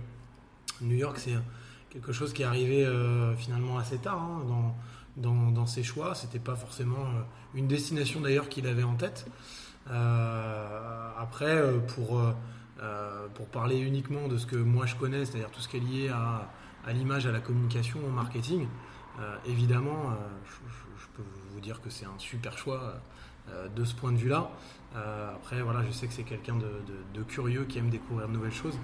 New 0.82 0.96
York 0.96 1.18
c'est 1.18 1.34
quelque 1.90 2.12
chose 2.12 2.32
qui 2.32 2.42
est 2.42 2.46
arrivé 2.46 2.86
finalement 3.38 3.78
assez 3.78 3.98
tard 3.98 4.20
hein, 4.20 4.44
dans 4.46 4.76
dans, 5.16 5.66
ses 5.66 5.82
choix. 5.82 6.14
C'était 6.14 6.38
pas 6.38 6.56
forcément 6.56 7.04
euh, 7.06 7.22
une 7.54 7.66
destination 7.66 8.20
d'ailleurs 8.20 8.48
qu'il 8.48 8.66
avait 8.66 8.82
en 8.82 8.94
tête. 8.94 9.26
Euh, 9.90 11.10
après, 11.18 11.56
euh, 11.56 11.78
pour, 11.78 12.20
pour 13.34 13.46
parler 13.48 13.78
uniquement 13.78 14.28
de 14.28 14.36
ce 14.36 14.46
que 14.46 14.56
moi 14.56 14.86
je 14.86 14.96
connais, 14.96 15.24
c'est-à-dire 15.24 15.50
tout 15.50 15.60
ce 15.60 15.68
qui 15.68 15.78
est 15.78 15.80
lié 15.80 16.08
à, 16.08 16.50
à 16.86 16.92
l'image, 16.92 17.26
à 17.26 17.32
la 17.32 17.40
communication, 17.40 18.00
au 18.06 18.10
marketing, 18.10 18.66
évidemment, 19.46 20.14
je, 20.44 21.06
peux 21.16 21.22
vous 21.50 21.60
dire 21.60 21.80
que 21.80 21.90
c'est 21.90 22.04
un 22.04 22.18
super 22.18 22.56
choix 22.58 23.00
de 23.74 23.84
ce 23.84 23.94
point 23.94 24.12
de 24.12 24.18
vue-là. 24.18 24.50
après, 25.34 25.62
voilà, 25.62 25.82
je 25.84 25.90
sais 25.90 26.06
que 26.06 26.12
c'est 26.12 26.22
quelqu'un 26.22 26.56
de, 26.56 27.22
curieux 27.22 27.64
qui 27.64 27.78
aime 27.78 27.90
découvrir 27.90 28.28
de 28.28 28.32
nouvelles 28.34 28.52
choses. 28.52 28.78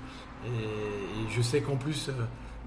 Et, 0.46 1.30
je 1.30 1.42
sais 1.42 1.60
qu'en 1.60 1.76
plus, 1.76 2.10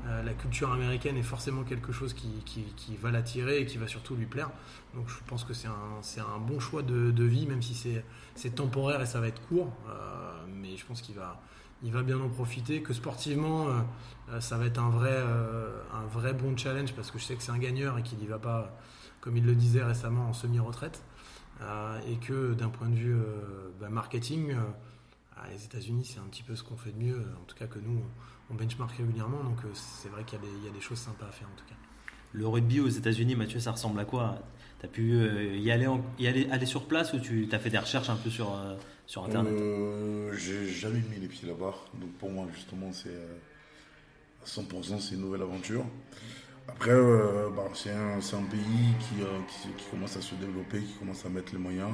euh, 0.07 0.21
la 0.23 0.33
culture 0.33 0.71
américaine 0.71 1.17
est 1.17 1.23
forcément 1.23 1.63
quelque 1.63 1.91
chose 1.91 2.13
qui, 2.13 2.97
va 3.01 3.11
l'attirer 3.11 3.59
et 3.61 3.65
qui 3.65 3.77
va 3.77 3.87
surtout 3.87 4.15
lui 4.15 4.25
plaire. 4.25 4.49
Donc 4.93 5.09
je 5.09 5.15
pense 5.25 5.43
que 5.43 5.53
c'est 5.53 5.67
un, 5.67 6.39
bon 6.39 6.59
choix 6.59 6.83
de, 6.83 7.23
vie, 7.23 7.47
même 7.47 7.61
si 7.61 7.93
c'est 8.35 8.55
temporaire 8.55 9.01
et 9.01 9.05
ça 9.05 9.19
va 9.19 9.27
être 9.27 9.41
court. 9.47 9.73
Euh, 9.89 10.45
mais 10.47 10.77
je 10.77 10.85
pense 10.85 11.01
qu'il 11.01 11.15
va, 11.15 11.41
il 11.83 11.91
va 11.91 12.03
bien 12.03 12.19
en 12.19 12.29
profiter. 12.29 12.81
Que 12.81 12.93
sportivement, 12.93 13.67
euh, 14.29 14.39
ça 14.39 14.57
va 14.57 14.65
être 14.65 14.79
un 14.79 14.89
vrai, 14.89 15.15
un 15.93 16.05
vrai 16.07 16.33
bon 16.33 16.57
challenge 16.57 16.93
parce 16.93 17.11
que 17.11 17.19
je 17.19 17.23
sais 17.25 17.35
que 17.35 17.43
c'est 17.43 17.51
un 17.51 17.59
gagneur 17.59 17.97
et 17.97 18.03
qu'il 18.03 18.17
n'y 18.17 18.27
va 18.27 18.39
pas, 18.39 18.77
comme 19.21 19.37
il 19.37 19.45
le 19.45 19.55
disait 19.55 19.83
récemment, 19.83 20.29
en 20.29 20.33
semi-retraite. 20.33 21.03
et 22.07 22.15
que 22.17 22.53
d'un 22.53 22.69
point 22.69 22.89
de 22.89 22.95
vue 22.95 23.17
bah, 23.79 23.89
marketing, 23.89 24.55
les 25.51 25.63
États-Unis, 25.63 26.05
c'est 26.05 26.19
un 26.19 26.27
petit 26.29 26.43
peu 26.43 26.55
ce 26.55 26.63
qu'on 26.63 26.77
fait 26.77 26.91
de 26.91 26.97
mieux, 26.97 27.23
en 27.39 27.45
tout 27.45 27.55
cas 27.55 27.67
que 27.67 27.79
nous 27.79 28.01
on 28.49 28.55
benchmark 28.55 28.91
régulièrement, 28.95 29.43
donc 29.43 29.57
euh, 29.65 29.69
c'est 29.73 30.09
vrai 30.09 30.23
qu'il 30.23 30.39
y, 30.63 30.67
a 30.67 30.71
des 30.71 30.81
choses 30.81 30.99
sympas 30.99 31.27
à 31.27 31.31
faire 31.31 31.47
en 31.47 31.57
tout 31.57 31.65
cas. 31.65 31.75
Le 32.37 32.47
rugby 32.47 32.81
aux 32.81 32.89
États-Unis, 32.89 33.35
Mathieu, 33.35 33.61
ça 33.61 33.71
ressemble 33.71 33.97
à 33.99 34.05
quoi? 34.05 34.37
Tu 34.79 34.85
as 34.85 34.89
pu 34.89 35.13
euh, 35.13 35.55
y, 35.55 35.71
aller, 35.71 36.65
sur 36.65 36.85
place 36.85 37.13
ou 37.13 37.19
tu 37.19 37.47
as 37.49 37.59
fait 37.59 37.69
des 37.69 37.77
recherches 37.77 38.09
un 38.09 38.17
peu 38.17 38.29
sur, 38.29 38.53
euh, 38.53 38.75
Internet? 39.25 39.53
J'ai 40.37 40.67
jamais 40.67 41.01
mis 41.09 41.17
les 41.21 41.29
pieds 41.29 41.47
là-bas, 41.47 41.73
donc 41.93 42.11
pour 42.19 42.29
moi 42.29 42.45
justement 42.53 42.91
c'est 42.91 43.15
à 44.43 44.45
100% 44.45 44.99
c'est 44.99 45.15
une 45.15 45.21
nouvelle 45.21 45.43
aventure. 45.43 45.85
Après, 46.67 46.91
bah, 47.55 47.69
c'est 47.73 47.91
un, 47.91 48.43
pays 48.43 48.95
qui, 48.99 49.89
commence 49.89 50.17
à 50.17 50.21
se 50.21 50.35
développer, 50.35 50.81
qui 50.81 50.93
commence 50.93 51.25
à 51.25 51.29
mettre 51.29 51.53
les 51.53 51.59
moyens. 51.59 51.91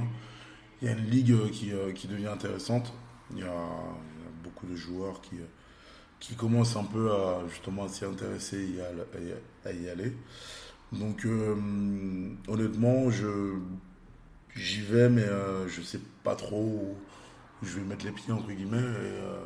Il 0.81 0.87
y 0.87 0.91
a 0.91 0.93
une 0.93 1.05
ligue 1.05 1.51
qui, 1.51 2.07
devient 2.07 2.27
intéressante. 2.27 2.91
Il 3.31 3.39
y, 3.39 3.43
a, 3.43 3.69
beaucoup 4.43 4.65
de 4.65 4.75
joueurs 4.75 5.21
qui, 5.21 5.35
qui 6.19 6.33
commence 6.33 6.75
un 6.75 6.85
peu 6.85 7.11
à 7.11 7.41
s'y 7.89 8.05
intéresser 8.05 8.69
y 9.65 9.89
aller. 9.89 10.13
Donc 10.91 11.25
euh, 11.25 11.55
honnêtement, 12.47 13.09
je 13.09 13.53
j'y 14.55 14.81
vais, 14.81 15.09
mais 15.09 15.23
euh, 15.23 15.67
je 15.67 15.81
sais 15.81 15.99
pas 16.23 16.35
trop 16.35 16.63
où 16.63 16.95
je 17.65 17.79
vais 17.79 17.81
mettre 17.81 18.05
les 18.05 18.11
pieds 18.11 18.33
entre 18.33 18.51
guillemets. 18.51 18.77
Euh, 18.77 19.45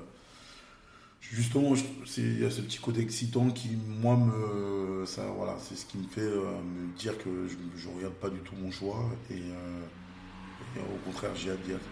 justement, 1.21 1.73
il 2.17 2.41
y 2.41 2.45
a 2.45 2.49
ce 2.49 2.61
petit 2.61 2.79
côté 2.79 3.01
excitant 3.01 3.49
qui, 3.49 3.77
moi, 3.99 4.15
me, 4.17 5.05
ça, 5.05 5.25
voilà, 5.35 5.57
c'est 5.59 5.75
ce 5.75 5.85
qui 5.85 5.97
me 5.97 6.07
fait 6.07 6.21
me 6.21 6.97
dire 6.97 7.17
que 7.17 7.47
je 7.47 7.89
ne 7.89 7.95
regarde 7.95 8.15
pas 8.15 8.29
du 8.29 8.39
tout 8.39 8.55
mon 8.55 8.71
choix 8.71 9.05
et, 9.29 9.41
au 10.77 11.05
contraire, 11.05 11.31
j'ai 11.35 11.51
hâte 11.51 11.61
d'y 11.63 11.71
être 11.71 11.89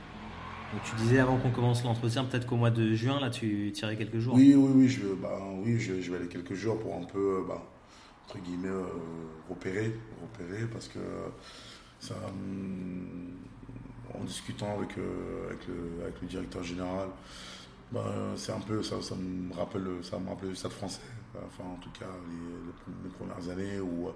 tu 0.84 0.96
disais 0.96 1.20
avant 1.20 1.38
qu'on 1.38 1.52
commence 1.52 1.84
l'entretien, 1.84 2.24
peut-être 2.26 2.48
qu'au 2.48 2.56
mois 2.56 2.72
de 2.72 2.94
juin, 2.94 3.20
là, 3.20 3.30
tu 3.30 3.72
tirais 3.74 3.96
quelques 3.96 4.20
jours. 4.20 4.36
Oui, 4.36 4.56
oui, 4.56 4.72
oui, 4.76 4.90
je, 4.90 5.02
bah, 5.22 5.40
oui 5.64 5.80
je, 5.80 5.94
vais 5.94 6.18
aller 6.18 6.28
quelques 6.28 6.54
jours 6.54 6.80
pour 6.80 6.96
un 6.96 7.04
peu, 7.04 7.40
euh, 7.40 7.44
bah, 7.48 7.62
entre 8.26 8.40
guillemets, 8.40 8.68
euh, 8.68 8.86
repérer, 9.50 9.96
repérer, 10.22 10.66
parce 10.68 10.88
que 10.88 11.00
ça, 12.00 12.16
hum, 12.28 13.32
en 14.14 14.24
discutant 14.24 14.78
avec, 14.78 14.98
euh, 14.98 15.50
avec, 15.50 16.22
le, 16.22 16.28
directeur 16.28 16.64
général, 16.64 17.10
bah, 17.92 18.06
c'est 18.36 18.52
un 18.52 18.60
peu, 18.60 18.82
ça, 18.84 19.02
ça, 19.02 19.16
me 19.16 19.54
rappelle, 19.54 19.88
ça 20.02 20.18
me 20.20 20.30
rappelle 20.30 20.50
le 20.50 20.56
stade 20.56 20.72
français. 20.72 21.02
Enfin, 21.36 21.64
en 21.64 21.78
tout 21.78 21.90
cas, 21.92 22.06
les, 22.30 23.04
les 23.04 23.16
premières 23.16 23.50
années 23.50 23.80
où 23.80 24.10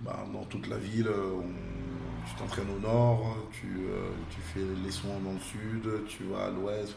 bah, 0.00 0.24
dans 0.32 0.44
toute 0.44 0.66
la 0.68 0.78
ville, 0.78 1.08
euh, 1.08 1.40
tu 2.26 2.34
t'entraînes 2.36 2.70
au 2.74 2.80
nord, 2.80 3.36
tu, 3.52 3.66
euh, 3.66 4.08
tu, 4.30 4.40
fais 4.40 4.64
les 4.82 4.90
soins 4.90 5.18
dans 5.22 5.32
le 5.32 5.38
sud, 5.38 6.06
tu 6.06 6.24
vas 6.24 6.46
à 6.46 6.50
l'ouest. 6.50 6.94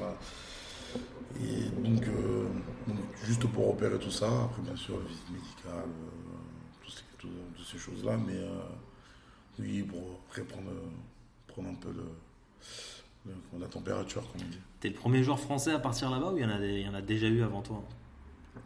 Et 1.41 1.69
donc, 1.81 2.03
euh, 2.07 2.45
donc, 2.87 2.97
juste 3.23 3.45
pour 3.47 3.71
opérer 3.71 3.97
tout 3.97 4.11
ça, 4.11 4.27
après 4.45 4.61
bien 4.61 4.75
sûr, 4.75 4.99
visite 4.99 5.29
médicale, 5.31 5.89
toutes 7.17 7.65
ces 7.65 7.77
choses-là, 7.77 8.17
mais 8.17 8.39
oui, 9.59 9.81
pour 9.83 10.19
après 10.27 10.43
prendre, 10.43 10.69
un 10.69 11.73
peu 11.75 11.89
la 13.57 13.67
température, 13.67 14.21
comme 14.31 14.41
on 14.41 14.49
dit. 14.49 14.59
T'es 14.79 14.89
le 14.89 14.95
premier 14.95 15.23
joueur 15.23 15.39
français 15.39 15.71
à 15.71 15.79
partir 15.79 16.09
là-bas 16.09 16.31
ou 16.31 16.37
il 16.37 16.43
y, 16.43 16.45
en 16.45 16.49
a 16.49 16.59
il 16.59 16.81
y 16.81 16.89
en 16.89 16.93
a 16.93 17.01
déjà 17.01 17.27
eu 17.27 17.41
avant 17.41 17.61
toi? 17.61 17.83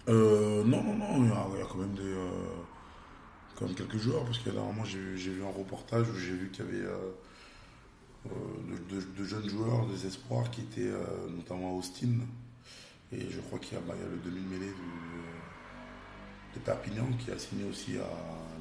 Non, 0.07 0.63
non, 0.65 0.96
non, 0.96 1.24
il 1.24 1.29
y, 1.29 1.62
a, 1.62 1.65
quand 1.65 1.77
même 1.77 1.93
des 1.93 2.15
comme 3.55 3.74
quelques 3.74 3.98
joueurs, 3.98 4.24
parce 4.24 4.38
que 4.39 4.50
là, 4.51 4.62
moi, 4.75 4.86
j'ai 4.86 5.00
vu 5.00 5.43
un 5.43 5.51
reportage 5.51 6.07
où 6.10 6.15
j'ai 6.15 6.34
vu 6.34 6.51
qu'il 6.51 6.65
y 6.65 6.67
avait 6.67 6.86
euh, 8.31 8.74
euh, 8.93 9.01
de, 9.17 9.24
jeunes 9.24 9.50
joueurs, 9.50 9.86
des 9.88 10.05
espoirs 10.05 10.50
qui 10.51 10.62
étaient 10.62 10.81
euh, 10.81 11.29
notamment 11.29 11.72
à 11.72 11.74
Austin. 11.74 12.19
Et 13.12 13.29
je 13.29 13.39
crois 13.41 13.60
qu'il 13.60 13.74
y, 13.74 13.77
a 13.77 13.84
bah, 13.84 13.93
le 14.00 14.17
demi-mêlée 14.29 14.74
de 16.53 16.60
Perpignan 16.60 17.07
qui 17.19 17.31
a 17.31 17.39
signé 17.39 17.63
aussi 17.63 17.96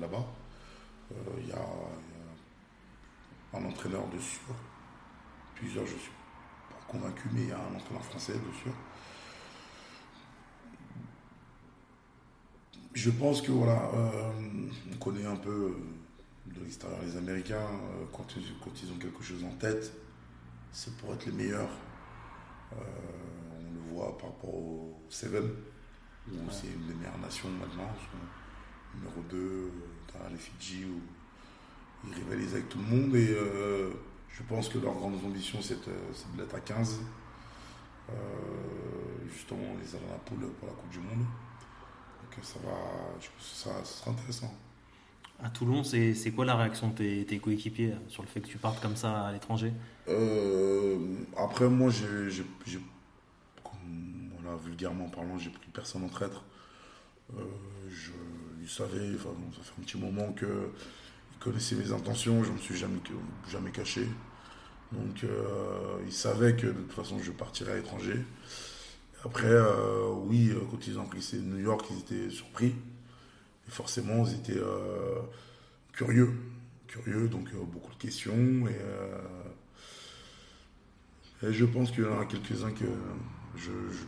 là-bas. 0.01 0.25
Il 1.39 1.49
y, 1.49 1.53
a 1.53 1.67
un 3.55 3.65
entraîneur 3.65 4.07
de 4.09 4.19
sûr, 4.19 4.55
plusieurs, 5.55 5.87
je 5.87 5.97
suis 5.97 6.11
pas 6.71 6.87
convaincu, 6.87 7.29
mais 7.33 7.43
il 7.43 7.49
y 7.49 7.53
a 7.53 7.59
un 7.59 7.75
entraîneur 7.75 8.05
français 8.05 8.35
de 8.35 8.57
sûr. 8.63 8.73
Je 12.97 13.11
pense 13.11 13.43
que 13.43 13.53
voilà, 13.53 13.91
euh, 13.95 14.31
on 14.91 14.97
connaît 14.97 15.27
un 15.27 15.37
peu 15.37 15.51
euh, 15.51 15.77
de 16.55 16.61
l'extérieur 16.61 17.01
les 17.03 17.17
Américains, 17.17 17.57
euh, 17.57 18.05
quand, 18.13 18.27
ils, 18.37 18.93
ont 18.93 18.99
quelque 18.99 19.23
chose 19.23 19.45
en 19.45 19.55
tête, 19.57 19.93
c'est 20.73 20.97
pour 20.97 21.15
être 21.15 21.27
les 21.27 21.33
meilleurs. 21.33 21.71
on 22.73 23.75
le 23.75 23.95
voit 23.95 24.17
par 24.19 24.31
rapport 24.31 24.55
au 24.55 25.01
Seven, 25.09 25.51
où 26.29 26.51
c'est 26.51 26.67
une 26.67 26.87
des 26.87 26.95
meilleures 26.95 27.19
nations 27.19 27.49
maintenant, 27.49 27.91
numéro 28.95 29.23
2, 29.31 29.73
dans 30.13 30.29
les 30.31 30.37
Fidji, 30.37 30.85
où 30.85 31.01
ils 32.07 32.15
rivalisent 32.15 32.55
avec 32.55 32.69
tout 32.69 32.79
le 32.79 32.85
monde. 32.85 33.15
Et 33.17 33.37
je 34.29 34.43
pense 34.43 34.69
que 34.69 34.79
leur 34.79 34.95
grande 34.95 35.15
ambition, 35.25 35.63
c'est 35.63 35.81
de 35.87 36.39
l'être 36.39 36.55
à 36.55 36.61
15. 36.61 37.01
justement, 39.33 39.77
les 39.81 39.99
poule 40.27 40.49
pour 40.59 40.69
la 40.69 40.75
Coupe 40.75 40.91
du 40.91 40.99
Monde 40.99 41.25
ça 42.43 42.59
va, 42.65 42.73
je 43.21 43.29
pense 43.29 43.51
que 43.51 43.57
ça, 43.57 43.85
sera 43.85 44.11
intéressant. 44.11 44.53
À 45.43 45.51
Toulon, 45.51 45.85
c'est 45.85 46.33
quoi 46.35 46.45
la 46.45 46.57
réaction 46.57 46.89
de 46.89 47.23
tes, 47.23 47.39
coéquipiers 47.39 47.95
sur 48.09 48.23
le 48.23 48.29
fait 48.29 48.41
que 48.41 48.49
tu 48.49 48.59
partes 48.59 48.81
comme 48.81 48.97
ça 48.97 49.27
à 49.27 49.33
l'étranger? 49.33 49.73
Euh, 50.09 50.99
Après, 51.37 51.69
moi, 51.69 51.91
j'ai, 51.91 52.43
voilà, 54.41 54.57
vulgairement 54.65 55.09
parlant, 55.09 55.39
j'ai 55.39 55.51
pris 55.51 55.69
personne 55.73 56.05
en 56.05 56.09
traître. 56.09 56.43
Euh, 57.37 57.43
ils 58.63 58.69
savaient, 58.69 59.13
ça 59.13 59.63
fait 59.63 59.81
un 59.81 59.85
petit 59.85 59.99
moment 59.99 60.33
que 60.33 60.71
connaissaient 61.47 61.77
mes 61.77 61.93
intentions, 61.93 62.43
je 62.43 62.51
ne 62.51 62.55
me 62.55 62.59
suis 62.59 62.77
jamais, 62.77 62.99
jamais 63.49 63.71
caché. 63.71 64.07
Donc, 64.93 65.25
euh, 65.25 65.99
ils 66.05 66.13
savaient 66.13 66.57
que 66.57 66.67
de 66.67 66.73
toute 66.73 66.93
façon, 66.93 67.19
je 67.21 67.33
partirais 67.33 67.73
à 67.73 67.77
l'étranger. 67.77 68.25
Après, 69.25 69.47
euh, 69.47 70.09
oui, 70.27 70.51
euh, 70.51 70.61
quand 70.71 70.87
ils 70.87 70.99
ont 70.99 71.07
pris 71.07 71.25
New 71.43 71.59
York, 71.59 71.87
ils 71.91 71.99
étaient 72.01 72.31
surpris. 72.31 72.75
Forcément, 73.69 74.25
ils 74.27 74.35
étaient 74.35 74.61
euh, 74.61 75.21
curieux. 75.93 76.33
Curieux, 76.87 77.29
donc 77.29 77.53
beaucoup 77.55 77.93
de 77.93 77.99
questions. 77.99 78.67
Et, 78.69 78.73
je 81.43 81.65
pense 81.65 81.91
qu'il 81.91 82.05
y 82.05 82.07
en 82.07 82.21
a 82.21 82.25
quelques-uns 82.25 82.71
que 82.71 82.87
je 83.57 83.71
ne 83.71 83.89
vais 83.89 84.07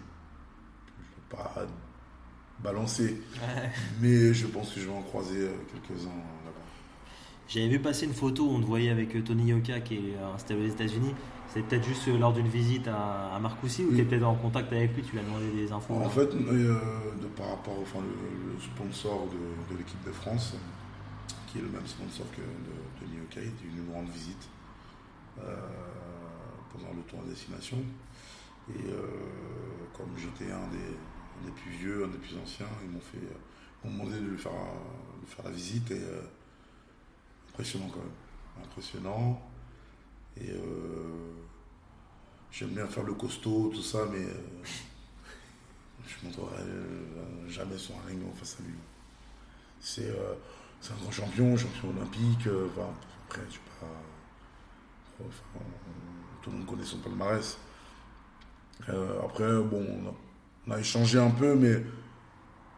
pas 1.28 1.66
balancer. 2.60 3.20
Mais 4.00 4.32
je 4.32 4.46
pense 4.46 4.72
que 4.72 4.80
je 4.80 4.86
vais 4.86 4.94
en 4.94 5.02
croiser 5.02 5.48
quelques-uns 5.72 6.08
là-bas. 6.08 6.64
J'avais 7.48 7.68
vu 7.68 7.80
passer 7.80 8.06
une 8.06 8.14
photo 8.14 8.46
où 8.46 8.50
on 8.52 8.60
te 8.60 8.66
voyait 8.66 8.90
avec 8.90 9.22
Tony 9.24 9.50
Yoka 9.50 9.80
qui 9.80 9.94
est 9.96 10.16
installé 10.34 10.66
aux 10.66 10.72
États-Unis. 10.72 11.14
C'est 11.48 11.62
peut-être 11.62 11.84
juste 11.84 12.06
lors 12.08 12.32
d'une 12.32 12.48
visite 12.48 12.88
à, 12.88 13.34
à 13.34 13.38
Marcoussis 13.38 13.84
ou 13.84 13.94
tu 13.94 14.00
es 14.00 14.04
peut-être 14.04 14.24
en 14.24 14.34
contact 14.34 14.72
avec 14.72 14.94
lui, 14.94 15.02
tu 15.02 15.12
lui 15.12 15.20
as 15.20 15.22
demandé 15.22 15.50
des 15.50 15.72
infos 15.72 15.94
En 15.94 16.08
fait, 16.10 16.26
de, 16.26 17.26
par 17.36 17.48
rapport 17.50 17.78
enfin, 17.80 18.00
le, 18.00 18.60
sponsor 18.60 19.28
de, 19.28 19.72
de 19.72 19.78
l'équipe 19.78 20.04
de 20.04 20.12
France, 20.12 20.54
qui 21.46 21.58
est 21.58 21.62
le 21.62 21.68
même 21.68 21.86
sponsor 21.86 22.26
que 22.32 22.42
de, 22.42 23.06
de 23.06 23.18
Yoka, 23.18 23.40
il 23.40 23.78
une 23.78 23.90
grande 23.90 24.08
visite 24.10 24.48
pendant 25.36 26.92
le 26.94 27.02
tour 27.02 27.22
de 27.22 27.30
destination. 27.30 27.78
Et 28.70 28.90
comme 29.96 30.10
j'étais 30.16 30.52
un 30.52 30.68
des, 30.68 31.50
plus 31.52 31.70
vieux, 31.70 32.04
un 32.04 32.08
des 32.08 32.18
plus 32.18 32.36
anciens, 32.42 32.66
ils 32.84 32.90
m'ont 32.90 33.00
fait 33.00 33.18
demandé 33.84 34.20
de 34.20 34.26
lui 34.26 34.38
faire, 34.38 34.52
faire 35.26 35.44
la 35.46 35.50
visite 35.50 35.90
et 35.92 36.02
impressionnant 37.50 37.88
quand 37.92 38.00
même. 38.00 38.64
Impressionnant. 38.64 39.40
Euh, 40.42 41.32
j'aime 42.50 42.70
bien 42.70 42.86
faire 42.86 43.04
le 43.04 43.14
costaud, 43.14 43.70
tout 43.74 43.82
ça, 43.82 44.06
mais 44.10 44.24
euh, 44.24 44.64
je 46.06 46.26
ne 46.26 46.30
montrerai 46.30 46.62
euh, 46.62 47.48
jamais 47.48 47.78
son 47.78 47.94
ring 48.06 48.20
face 48.36 48.56
à 48.60 48.62
lui. 48.62 48.74
C'est 49.80 50.10
un 50.90 50.96
grand 51.02 51.10
champion, 51.10 51.56
champion 51.56 51.90
olympique. 51.90 52.48
après, 53.26 53.42
je 53.48 53.54
sais 53.54 53.60
pas. 53.80 55.24
tout 56.42 56.50
le 56.50 56.58
monde 56.58 56.66
connaît 56.66 56.84
son 56.84 56.98
palmarès. 56.98 57.58
après, 58.88 59.62
bon, 59.62 60.14
on 60.66 60.70
a, 60.70 60.78
échangé 60.78 61.18
un 61.18 61.30
peu, 61.30 61.54
mais 61.54 61.82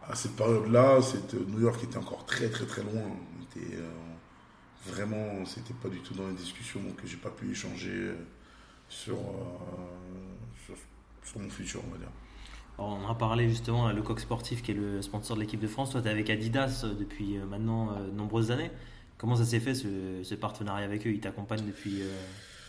à 0.09 0.15
cette 0.15 0.37
période-là, 0.37 1.01
New 1.49 1.61
York 1.61 1.83
était 1.83 1.99
encore 1.99 2.25
très 2.27 2.49
très 2.49 2.67
très 2.67 2.83
loin. 2.83 3.03
Vraiment, 4.87 5.45
c'était 5.45 5.75
pas 5.75 5.89
du 5.89 6.01
tout 6.01 6.15
dans 6.15 6.29
les 6.29 6.35
discussions, 6.35 6.81
donc 6.81 6.99
j'ai 7.05 7.17
pas 7.17 7.31
pu 7.31 7.51
échanger 7.51 7.91
euh, 7.91 8.15
sur, 8.89 9.17
sur, 11.25 11.41
mon 11.41 11.51
futur, 11.51 11.83
on 11.87 11.93
va 11.93 11.99
dire. 11.99 12.11
on 12.79 13.09
a 13.09 13.15
parlé 13.15 13.49
justement 13.49 13.87
à 13.87 13.93
Lecoq 13.93 14.21
Sportif, 14.21 14.63
qui 14.63 14.73
est 14.73 14.75
le 14.75 15.03
sponsor 15.03 15.37
de 15.37 15.43
l'équipe 15.43 15.61
de 15.61 15.69
France. 15.69 15.91
Toi, 15.91 16.03
tu 16.03 16.09
es 16.09 16.11
avec 16.11 16.31
Adidas 16.31 16.83
euh, 16.85 16.95
depuis 16.95 17.37
euh, 17.37 17.47
maintenant 17.47 18.01
de 18.01 18.11
nombreuses 18.11 18.51
années. 18.51 18.71
Comment 19.19 19.37
ça 19.37 19.45
s'est 19.45 19.61
fait 19.61 19.75
ce, 19.75 20.35
partenariat 20.35 20.87
avec 20.87 21.07
eux? 21.07 21.11
Ils 21.11 21.21
t'accompagnent 21.21 21.67
depuis 21.67 22.03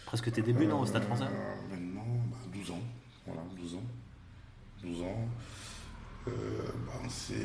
presque 0.06 0.30
tes 0.34 0.42
débuts, 0.42 0.68
non, 0.68 0.82
au 0.82 0.86
Stade 0.86 1.04
français? 1.04 1.24
Maintenant, 1.70 2.06
12 2.54 2.68
bah, 2.68 2.74
ans. 2.74 2.82
Voilà, 3.26 3.42
12 3.56 3.76
ans. 3.76 3.84
12 4.84 5.02
ans. 5.02 5.30
Bah, 6.26 6.32
c'est 7.08 7.36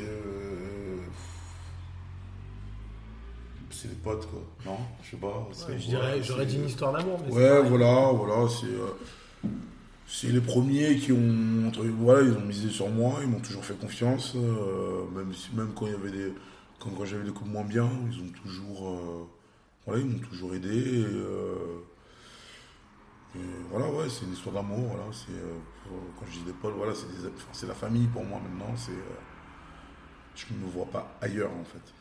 c'est 3.76 3.88
des 3.88 3.95
potes, 3.95 4.26
quoi. 4.30 4.40
Non 4.64 4.78
Je 5.02 5.11
sais 5.11 5.16
pas. 5.16 5.49
je 5.68 5.87
dirais, 5.87 6.23
j'aurais 6.23 6.47
dit 6.47 6.56
une 6.56 6.66
histoire 6.66 6.92
d'amour. 6.92 7.21
Ouais, 7.30 7.62
voilà, 7.62 8.11
voilà. 8.12 8.49
C'est, 8.49 8.66
euh, 8.66 9.49
c'est 10.06 10.28
les 10.28 10.40
premiers 10.40 10.97
qui 10.97 11.12
ont. 11.12 11.71
Voilà, 12.00 12.23
ils 12.23 12.33
ont 12.33 12.40
misé 12.40 12.71
sur 12.71 12.88
moi, 12.88 13.18
ils 13.23 13.28
m'ont 13.28 13.40
toujours 13.40 13.64
fait 13.64 13.78
confiance. 13.78 14.35
Euh, 14.37 15.04
même, 15.14 15.33
même 15.54 15.75
quand 15.75 15.87
il 15.87 15.92
y 15.92 15.95
avait 15.95 16.11
des. 16.11 16.33
Quand, 16.80 16.90
j'avais 17.04 17.25
des 17.25 17.33
coups 17.33 17.50
moins 17.50 17.64
bien, 17.64 17.88
ils 18.11 18.21
ont 18.21 18.33
toujours. 18.42 18.88
Euh, 18.88 19.28
voilà, 19.85 20.00
ils 20.00 20.06
m'ont 20.06 20.18
toujours 20.18 20.54
aidé. 20.54 21.04
voilà, 23.71 23.90
ouais, 23.90 24.09
c'est 24.09 24.25
une 24.25 24.33
histoire 24.33 24.54
d'amour. 24.54 24.88
Voilà, 24.88 25.04
c'est, 25.12 25.33
quand 26.18 26.26
je 26.30 26.38
dis 26.38 26.45
des 26.45 26.52
potes, 26.52 26.75
voilà, 26.76 26.95
c'est, 26.95 27.06
c'est 27.52 27.66
la 27.66 27.75
famille 27.75 28.06
pour 28.06 28.25
moi 28.25 28.40
maintenant. 28.42 28.75
C'est, 28.76 28.92
je 30.35 30.54
ne 30.54 30.64
me 30.64 30.71
vois 30.71 30.87
pas 30.87 31.16
ailleurs, 31.21 31.50
en 31.50 31.64
fait. 31.64 31.92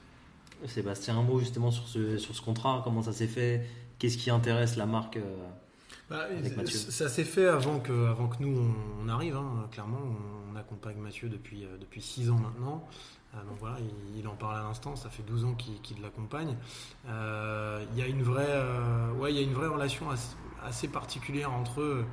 Sébastien, 0.65 1.17
un 1.17 1.23
mot 1.23 1.39
justement 1.39 1.71
sur 1.71 1.87
ce, 1.87 2.17
sur 2.17 2.35
ce 2.35 2.41
contrat, 2.41 2.81
comment 2.83 3.01
ça 3.01 3.13
s'est 3.13 3.27
fait, 3.27 3.65
qu'est-ce 3.99 4.17
qui 4.17 4.29
intéresse 4.29 4.75
la 4.75 4.85
marque 4.85 5.17
euh, 5.17 5.47
bah, 6.09 6.27
Ça 6.65 7.09
s'est 7.09 7.23
fait 7.23 7.47
avant 7.47 7.79
que, 7.79 8.07
avant 8.07 8.27
que 8.27 8.41
nous 8.41 8.73
on, 9.03 9.09
arrive, 9.09 9.35
hein, 9.35 9.67
clairement, 9.71 10.01
on, 10.51 10.55
accompagne 10.55 10.95
Mathieu 10.97 11.27
depuis, 11.27 11.65
euh, 11.65 11.77
depuis 11.79 12.01
6 12.01 12.29
ans 12.29 12.37
maintenant. 12.37 12.87
Euh, 13.33 13.43
donc 13.43 13.57
voilà, 13.59 13.77
il, 14.15 14.25
en 14.25 14.35
parle 14.35 14.57
à 14.57 14.63
l'instant, 14.63 14.95
ça 14.95 15.09
fait 15.09 15.23
12 15.23 15.45
ans 15.45 15.53
qu'il 15.55 16.01
l'accompagne. 16.01 16.55
Il 17.05 17.99
y, 17.99 18.01
a 18.01 18.07
une 18.07 18.23
vraie, 18.23 18.63
ouais, 19.19 19.33
y 19.33 19.39
a 19.39 19.41
une 19.41 19.53
vraie 19.53 19.67
relation 19.67 20.07
assez, 20.63 20.87
particulière 20.87 21.51
entre 21.51 21.81
eux. 21.81 22.05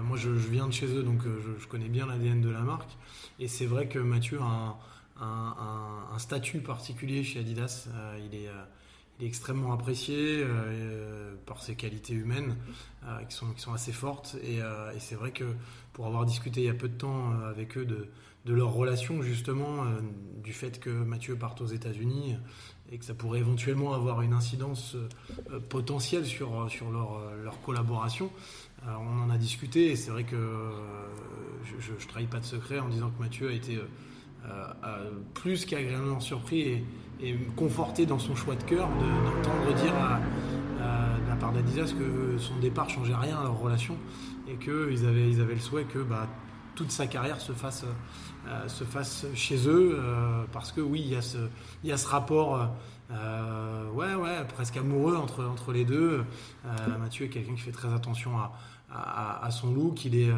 moi 0.00 0.16
je, 0.16 0.30
viens 0.30 0.66
de 0.66 0.72
chez 0.72 0.86
eux, 0.86 1.02
donc 1.02 1.20
je, 1.24 1.60
je 1.60 1.66
connais 1.68 1.88
bien 1.88 2.06
l'ADN 2.06 2.40
de 2.40 2.48
la 2.48 2.60
marque. 2.60 2.96
Et 3.38 3.46
c'est 3.46 3.66
vrai 3.66 3.88
que 3.88 3.98
Mathieu 3.98 4.40
a 4.40 4.44
un 4.44 4.76
un, 5.22 6.18
statut 6.18 6.60
particulier 6.60 7.24
chez 7.24 7.40
Adidas. 7.40 7.88
Euh, 7.88 8.18
il 8.24 8.34
est, 8.34 8.48
euh, 8.48 8.64
il, 9.18 9.24
est, 9.24 9.28
extrêmement 9.28 9.72
apprécié 9.72 10.16
euh, 10.18 11.34
par 11.46 11.62
ses 11.62 11.74
qualités 11.74 12.14
humaines 12.14 12.56
qui, 13.28 13.34
sont, 13.34 13.72
assez 13.72 13.92
fortes. 13.92 14.36
Et, 14.42 14.60
c'est 14.98 15.14
vrai 15.14 15.32
que 15.32 15.44
pour 15.92 16.06
avoir 16.06 16.24
discuté 16.24 16.60
il 16.60 16.66
y 16.66 16.70
a 16.70 16.74
peu 16.74 16.88
de 16.88 16.96
temps 16.96 17.32
avec 17.48 17.76
eux 17.76 17.84
de, 17.84 18.08
leur 18.52 18.72
relation, 18.72 19.22
justement, 19.22 19.84
du 20.42 20.52
fait 20.52 20.80
que 20.80 20.90
Mathieu 20.90 21.36
parte 21.36 21.60
aux 21.60 21.66
États-Unis 21.66 22.36
et 22.90 22.98
que 22.98 23.04
ça 23.04 23.14
pourrait 23.14 23.38
éventuellement 23.38 23.94
avoir 23.94 24.22
une 24.22 24.32
incidence 24.32 24.96
potentielle 25.68 26.26
sur, 26.26 26.50
leur, 26.90 27.20
leur 27.42 27.60
collaboration. 27.62 28.30
on 28.86 29.22
en 29.22 29.30
a 29.30 29.38
discuté 29.38 29.92
et 29.92 29.96
c'est 29.96 30.10
vrai 30.10 30.24
que 30.24 30.36
je 31.80 31.92
ne 31.92 32.08
trahis 32.08 32.26
pas 32.26 32.40
de 32.40 32.44
secret 32.44 32.78
en 32.78 32.88
disant 32.88 33.10
que 33.10 33.22
Mathieu 33.22 33.48
a 33.48 33.52
été 33.52 33.78
plus 35.34 35.64
qu'agréablement 35.64 36.20
surpris 36.20 36.84
et, 37.20 37.36
conforté 37.56 38.04
dans 38.06 38.18
son 38.18 38.34
choix 38.34 38.56
de 38.56 38.64
cœur 38.64 38.88
d'entendre 38.88 39.74
dire 39.74 39.92
de 41.24 41.28
la 41.28 41.36
part 41.36 41.52
d'Adidas 41.52 41.92
que 41.92 42.36
son 42.38 42.58
départ 42.58 42.90
changeait 42.90 43.14
rien 43.14 43.38
à 43.38 43.44
leur 43.44 43.58
relation 43.58 43.96
et 44.48 44.56
qu'ils 44.56 45.06
avaient, 45.06 45.30
ils 45.30 45.40
avaient 45.40 45.54
le 45.54 45.60
souhait 45.60 45.84
que 45.84 46.00
bah, 46.00 46.26
toute 46.74 46.90
sa 46.90 47.06
carrière 47.06 47.40
se 47.40 47.52
fasse, 47.52 47.84
euh, 48.48 48.68
se 48.68 48.84
fasse 48.84 49.26
chez 49.34 49.68
eux 49.68 49.98
euh, 49.98 50.44
parce 50.52 50.72
que 50.72 50.80
oui, 50.80 51.02
il 51.04 51.12
y 51.12 51.16
a 51.16 51.22
ce, 51.22 51.38
il 51.84 51.90
y 51.90 51.92
a 51.92 51.96
ce 51.96 52.08
rapport. 52.08 52.68
ouais, 53.10 54.14
ouais, 54.14 54.44
presque 54.48 54.76
amoureux 54.76 55.16
entre, 55.16 55.44
entre 55.44 55.72
les 55.72 55.84
deux. 55.84 56.24
Mathieu 56.98 57.26
est 57.26 57.28
quelqu'un 57.28 57.54
qui 57.54 57.60
fait 57.60 57.72
très 57.72 57.92
attention 57.92 58.38
à, 58.38 58.52
à, 58.90 59.44
à 59.44 59.50
son 59.50 59.72
look. 59.72 60.04
Il 60.04 60.16
est, 60.16 60.30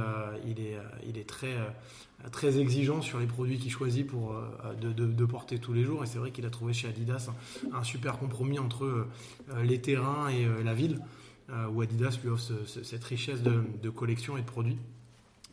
il 0.45 0.61
est, 0.61 0.77
il 1.07 1.19
est 1.19 1.29
très, 1.29 1.55
très 2.31 2.59
exigeant 2.59 3.03
sur 3.03 3.19
les 3.19 3.27
produits 3.27 3.59
qu'il 3.59 3.71
choisit 3.71 4.07
pour, 4.07 4.33
euh, 4.33 4.75
de, 4.75 5.25
porter 5.25 5.59
tous 5.59 5.73
les 5.73 5.85
jours. 5.85 6.05
Et 6.05 6.07
c'est 6.07 6.19
vrai 6.19 6.31
qu'il 6.31 6.47
a 6.47 6.51
trouvé 6.51 6.73
chez 6.73 6.89
Adidas 6.89 7.31
un, 7.73 7.83
super 7.83 8.19
compromis 8.19 8.59
entre 8.59 8.85
euh, 8.85 9.63
les 9.63 9.81
terrains 9.81 10.29
et 10.29 10.45
euh, 10.45 10.63
la 10.63 10.75
ville, 10.75 11.01
où 11.71 11.83
Adidas 11.83 12.19
lui 12.23 12.31
offre 12.31 12.53
cette 12.67 13.05
richesse 13.05 13.43
de, 13.43 13.63
de, 13.83 13.91
collection 13.91 14.39
et 14.39 14.41
de 14.41 14.47
produits 14.47 14.79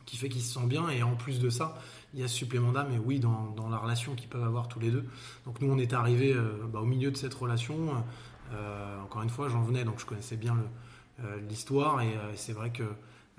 qui 0.06 0.16
fait 0.16 0.30
qu'il 0.30 0.40
se 0.40 0.54
sent 0.54 0.66
bien. 0.66 0.88
Et 0.88 1.02
en 1.02 1.16
plus 1.16 1.38
de 1.38 1.50
ça, 1.50 1.78
il 2.14 2.20
y 2.20 2.22
a 2.22 2.28
ce 2.28 2.34
supplément 2.34 2.72
d'âme, 2.72 2.92
et 2.92 2.98
oui, 2.98 3.20
dans, 3.20 3.50
dans, 3.54 3.68
la 3.68 3.76
relation 3.76 4.14
qu'ils 4.14 4.30
peuvent 4.30 4.42
avoir 4.42 4.68
tous 4.68 4.80
les 4.80 4.90
deux. 4.90 5.04
Donc 5.44 5.60
nous, 5.60 5.70
on 5.70 5.78
est 5.78 5.92
arrivé 5.92 6.34
bah, 6.72 6.80
au 6.80 6.86
milieu 6.86 7.10
de 7.10 7.16
cette 7.18 7.34
relation. 7.34 8.02
encore 9.02 9.22
une 9.22 9.28
fois, 9.28 9.50
j'en 9.50 9.62
venais, 9.62 9.84
donc 9.84 10.00
je 10.00 10.06
connaissais 10.06 10.36
bien 10.36 10.56
l'histoire, 11.46 12.00
et 12.00 12.14
c'est 12.36 12.54
vrai 12.54 12.70
que 12.70 12.84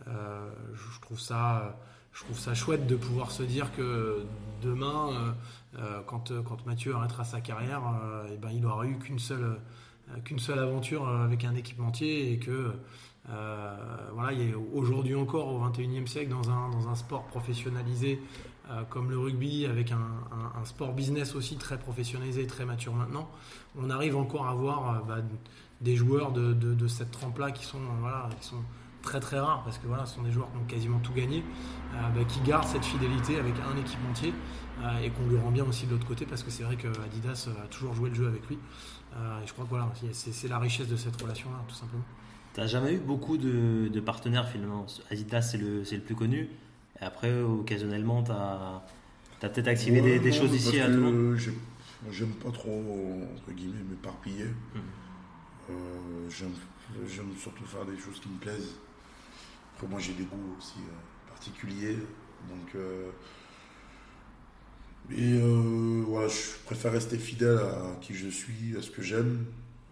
je 0.06 1.02
trouve 1.02 1.20
ça 1.20 1.76
je 2.14 2.24
trouve 2.24 2.40
ça 2.40 2.54
chouette 2.54 2.88
de 2.88 2.96
pouvoir 2.96 3.32
se 3.32 3.44
dire 3.44 3.76
que 3.76 4.24
demain, 4.62 5.10
euh, 5.10 5.32
euh, 5.80 6.02
quand, 6.06 6.32
euh, 6.32 6.42
quand 6.42 6.66
Mathieu 6.66 6.96
arrêtera 6.96 7.24
sa 7.24 7.42
carrière, 7.42 7.82
eh 8.32 8.38
ben, 8.38 8.50
il 8.52 8.62
n'aura 8.62 8.86
eu 8.86 8.98
qu'une 8.98 9.20
seule, 9.20 9.60
qu'une 10.24 10.40
seule 10.40 10.60
aventure 10.60 11.08
avec 11.08 11.44
un 11.44 11.56
équipementier 11.56 12.32
et 12.32 12.40
que 12.40 12.72
voilà, 14.14 14.38
aujourd'hui 14.74 15.16
encore 15.16 15.48
au 15.48 15.66
21e 15.68 16.08
siècle 16.08 16.30
dans 16.30 16.50
un, 16.50 16.70
dans 16.70 16.90
un 16.90 16.96
sport 16.96 17.24
professionnalisé 17.26 18.20
comme 18.90 19.10
le 19.10 19.18
rugby, 19.18 19.66
avec 19.66 19.92
un, 19.92 20.66
sport 20.66 20.94
business 20.94 21.36
aussi 21.36 21.58
très 21.58 21.78
professionnalisé 21.78 22.48
très 22.48 22.66
mature 22.66 22.94
maintenant, 22.94 23.30
on 23.78 23.90
arrive 23.90 24.16
encore 24.16 24.48
à 24.48 24.54
voir 24.54 25.04
bah, 25.06 25.18
des 25.82 25.96
joueurs 25.96 26.32
de, 26.32 26.54
de, 26.54 26.74
de 26.74 26.88
cette 26.88 27.12
trempe-là 27.12 27.52
qui 27.52 27.66
sont, 27.66 27.82
voilà, 28.00 28.30
qui 28.40 28.48
sont 28.48 28.64
très 29.04 29.20
très 29.20 29.40
rare 29.40 29.62
parce 29.64 29.78
que 29.78 29.86
voilà, 29.86 30.08
ce 30.08 30.16
sont 30.16 30.24
des 30.24 30.32
joueurs 30.32 30.50
qui 30.52 30.58
ont 30.58 30.66
quasiment 30.66 31.00
tout 31.00 31.14
gagné, 31.14 31.44
euh, 31.94 32.10
bah, 32.16 32.24
qui 32.28 32.40
gardent 32.40 32.68
cette 32.68 32.86
fidélité 32.86 33.38
avec 33.38 33.54
un 33.60 33.78
équipementier 33.80 34.34
euh, 34.82 35.04
et 35.04 35.12
qu'on 35.12 35.28
lui 35.28 35.38
rend 35.38 35.52
bien 35.52 35.66
aussi 35.66 35.86
de 35.86 35.92
l'autre 35.92 36.08
côté 36.08 36.26
parce 36.26 36.42
que 36.42 36.50
c'est 36.50 36.64
vrai 36.64 36.78
que 36.78 36.88
Adidas 36.88 37.50
a 37.64 37.68
toujours 37.68 37.94
joué 37.94 38.10
le 38.10 38.16
jeu 38.16 38.28
avec 38.28 38.48
lui. 38.48 38.58
Euh, 39.16 39.44
et 39.44 39.48
je 39.48 39.54
crois 39.54 39.66
que 39.66 39.70
voilà, 39.70 39.92
c'est 40.12 40.48
la 40.48 40.58
richesse 40.58 40.88
de 40.88 40.96
cette 40.96 41.22
relation-là, 41.22 41.64
tout 41.68 41.76
simplement. 41.76 42.04
Tu 42.56 42.62
n'as 42.62 42.68
jamais 42.68 42.94
eu 42.94 43.00
beaucoup 43.00 43.38
de, 43.38 44.00
partenaires 44.00 44.50
finalement. 44.50 44.88
Adidas, 45.12 45.42
c'est 45.42 45.58
le, 45.58 45.84
le, 45.84 46.00
plus 46.00 46.16
connu. 46.16 46.50
Et 47.00 47.04
après, 47.04 47.42
occasionnellement, 47.42 48.24
tu 48.24 48.32
as, 48.32 48.82
as 49.44 49.50
peut-être 49.50 49.68
activé 49.68 50.20
des, 50.20 50.32
choses 50.32 50.56
ici 50.56 50.80
à 50.80 50.90
tout 50.90 51.36
J'aime 52.12 52.34
pas 52.34 52.52
trop, 52.52 52.84
entre 53.34 53.52
guillemets, 53.54 53.84
m'éparpiller. 53.90 54.48
Hmm. 54.76 55.70
J'aime 56.30 57.34
surtout 57.38 57.64
faire 57.64 57.86
des 57.86 57.98
choses 57.98 58.20
qui 58.20 58.30
me 58.30 58.38
plaisent 58.40 58.76
moi 59.88 60.00
j'ai 60.00 60.14
des 60.14 60.24
goûts 60.24 60.56
aussi 60.58 60.80
euh, 60.80 61.30
particuliers. 61.30 61.98
Donc, 62.50 62.76
euh, 62.76 63.10
euh, 65.12 66.04
voilà, 66.08 66.28
je 66.28 66.64
préfère 66.66 66.92
rester 66.92 67.18
fidèle 67.18 67.58
à 67.58 67.98
qui 68.02 68.14
je 68.14 68.28
suis, 68.28 68.76
à 68.78 68.82
ce 68.82 68.92
que 68.92 69.02
j'aime, 69.02 69.46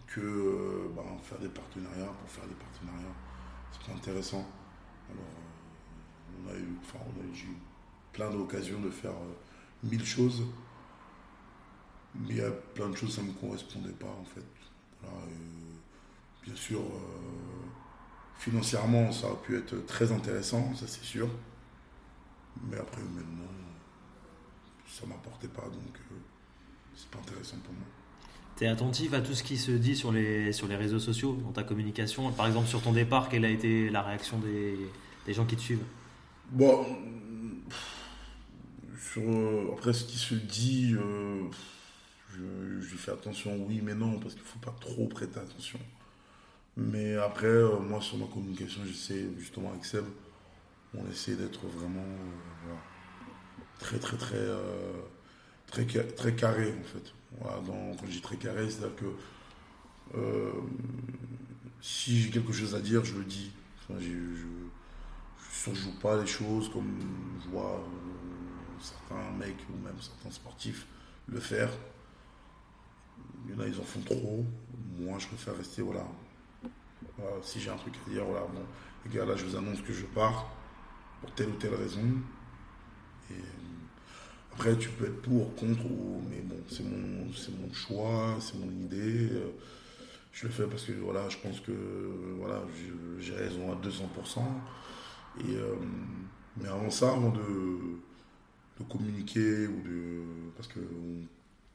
que 0.07 0.89
bah, 0.95 1.03
faire 1.23 1.39
des 1.39 1.49
partenariats 1.49 2.13
pour 2.19 2.29
faire 2.29 2.45
des 2.47 2.55
partenariats. 2.55 3.15
C'est 3.71 3.87
pas 3.87 3.97
intéressant. 3.97 4.45
Alors, 5.09 5.25
on 6.43 6.49
a 6.49 6.57
eu, 6.57 6.67
enfin, 6.81 6.99
on 7.05 7.21
a 7.21 7.25
eu 7.25 7.57
plein 8.13 8.29
d'occasions 8.29 8.79
de 8.81 8.89
faire 8.89 9.13
mille 9.83 10.05
choses, 10.05 10.43
mais 12.15 12.41
a 12.41 12.51
plein 12.51 12.89
de 12.89 12.95
choses 12.95 13.15
ça 13.15 13.21
ne 13.21 13.27
me 13.27 13.33
correspondait 13.33 13.93
pas 13.93 14.07
en 14.19 14.25
fait. 14.25 14.45
bien 16.43 16.55
sûr, 16.55 16.81
financièrement, 18.41 19.11
ça 19.11 19.27
a 19.27 19.35
pu 19.35 19.55
être 19.55 19.85
très 19.85 20.11
intéressant, 20.11 20.73
ça 20.75 20.87
c'est 20.87 21.03
sûr. 21.03 21.29
Mais 22.69 22.77
après, 22.77 23.01
maintenant, 23.01 23.51
ça 24.87 25.05
m'apportait 25.05 25.47
pas, 25.47 25.61
donc 25.61 25.95
euh, 26.11 26.15
c'est 26.95 27.09
pas 27.09 27.19
intéressant 27.19 27.57
pour 27.63 27.73
moi. 27.73 27.83
Tu 28.57 28.63
es 28.63 28.67
attentif 28.67 29.13
à 29.13 29.21
tout 29.21 29.35
ce 29.35 29.43
qui 29.43 29.57
se 29.57 29.71
dit 29.71 29.95
sur 29.95 30.11
les, 30.11 30.53
sur 30.53 30.67
les 30.67 30.75
réseaux 30.75 30.99
sociaux, 30.99 31.37
dans 31.43 31.51
ta 31.51 31.63
communication 31.63 32.31
Par 32.31 32.47
exemple, 32.47 32.67
sur 32.67 32.81
ton 32.81 32.93
départ, 32.93 33.29
quelle 33.29 33.45
a 33.45 33.49
été 33.49 33.89
la 33.91 34.01
réaction 34.01 34.39
des, 34.39 34.75
des 35.27 35.33
gens 35.33 35.45
qui 35.45 35.55
te 35.55 35.61
suivent? 35.61 35.85
Bon, 36.49 36.85
sur, 38.99 39.21
euh, 39.21 39.71
après 39.73 39.93
ce 39.93 40.03
qui 40.05 40.17
se 40.17 40.33
dit, 40.33 40.95
euh, 40.95 41.43
je, 42.33 42.81
je, 42.81 42.95
fais 42.95 43.11
attention, 43.11 43.55
oui, 43.67 43.81
mais 43.83 43.93
non, 43.93 44.19
parce 44.19 44.33
qu'il 44.33 44.43
ne 44.43 44.47
faut 44.47 44.59
pas 44.59 44.75
trop 44.81 45.05
prêter 45.05 45.39
attention. 45.39 45.79
Mais 46.77 47.15
après, 47.15 47.63
moi, 47.81 48.01
sur 48.01 48.17
ma 48.17 48.27
communication, 48.27 48.81
j'essaie 48.85 49.27
justement 49.37 49.71
avec 49.71 49.85
Seb, 49.85 50.05
on 50.93 51.09
essaie 51.09 51.35
d'être 51.35 51.65
vraiment 51.67 52.05
très, 53.79 53.99
très, 53.99 54.17
très, 54.17 54.35
euh, 54.35 54.93
très, 55.67 55.85
très 55.85 56.35
carré, 56.35 56.73
en 56.79 56.83
fait. 56.83 57.13
quand 57.41 58.05
je 58.05 58.11
dis 58.11 58.21
très 58.21 58.37
carré, 58.37 58.69
c'est-à-dire 58.69 58.95
que 58.95 60.17
euh, 60.17 60.51
si 61.81 62.21
j'ai 62.21 62.29
quelque 62.29 62.53
chose 62.53 62.75
à 62.75 62.79
dire, 62.79 63.03
je 63.03 63.17
le 63.17 63.23
dis. 63.23 63.51
je 63.89 63.93
ne 63.93 64.35
surjoue 65.51 65.97
pas 65.99 66.19
les 66.19 66.27
choses 66.27 66.69
comme 66.71 66.97
je 67.43 67.49
vois 67.49 67.79
euh, 67.79 68.79
certains 68.79 69.31
mecs 69.37 69.59
ou 69.69 69.83
même 69.83 69.99
certains 69.99 70.31
sportifs 70.31 70.85
le 71.27 71.39
faire. 71.39 71.69
Il 73.45 73.55
y 73.55 73.57
en 73.57 73.61
a, 73.61 73.67
ils 73.67 73.79
en 73.79 73.83
font 73.83 74.01
trop. 74.01 74.45
Moi, 74.99 75.17
je 75.19 75.27
préfère 75.27 75.57
rester, 75.57 75.81
voilà. 75.81 76.05
Si 77.41 77.59
j'ai 77.59 77.69
un 77.69 77.75
truc 77.75 77.93
à 78.07 78.09
dire, 78.09 78.25
voilà, 78.25 78.45
bon, 78.47 78.61
les 79.05 79.15
gars, 79.15 79.25
là, 79.25 79.35
je 79.35 79.45
vous 79.45 79.55
annonce 79.55 79.81
que 79.81 79.93
je 79.93 80.05
pars 80.05 80.49
pour 81.21 81.31
telle 81.31 81.49
ou 81.49 81.55
telle 81.55 81.75
raison. 81.75 82.05
Et 83.29 83.35
après, 84.53 84.77
tu 84.77 84.89
peux 84.89 85.05
être 85.05 85.21
pour, 85.21 85.55
contre, 85.55 85.83
mais 86.29 86.41
bon, 86.41 86.61
c'est 86.69 86.83
mon, 86.83 87.31
c'est 87.33 87.57
mon 87.57 87.71
choix, 87.73 88.35
c'est 88.39 88.57
mon 88.57 88.69
idée. 88.69 89.29
Je 90.33 90.47
le 90.47 90.51
fais 90.51 90.65
parce 90.65 90.83
que 90.83 90.93
voilà, 90.93 91.27
je 91.29 91.37
pense 91.37 91.59
que 91.59 91.71
voilà, 92.37 92.63
j'ai 93.19 93.33
raison 93.33 93.71
à 93.71 93.75
200%. 93.75 94.39
Et, 95.39 95.55
euh, 95.55 95.75
mais 96.57 96.67
avant 96.67 96.89
ça, 96.89 97.13
avant 97.13 97.29
de, 97.29 97.41
de 98.79 98.83
communiquer, 98.89 99.67
ou 99.67 99.81
de, 99.81 100.23
parce 100.55 100.67
que 100.67 100.79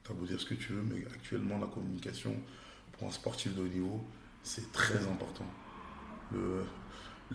tu 0.04 0.12
as 0.12 0.14
beau 0.14 0.26
dire 0.26 0.40
ce 0.40 0.46
que 0.46 0.54
tu 0.54 0.72
veux, 0.72 0.82
mais 0.82 1.04
actuellement, 1.06 1.58
la 1.58 1.66
communication 1.66 2.34
pour 2.92 3.08
un 3.08 3.10
sportif 3.10 3.54
de 3.54 3.62
haut 3.62 3.68
niveau, 3.68 4.04
c'est 4.46 4.70
très 4.70 4.98
important. 5.08 5.44
Le, 6.32 6.64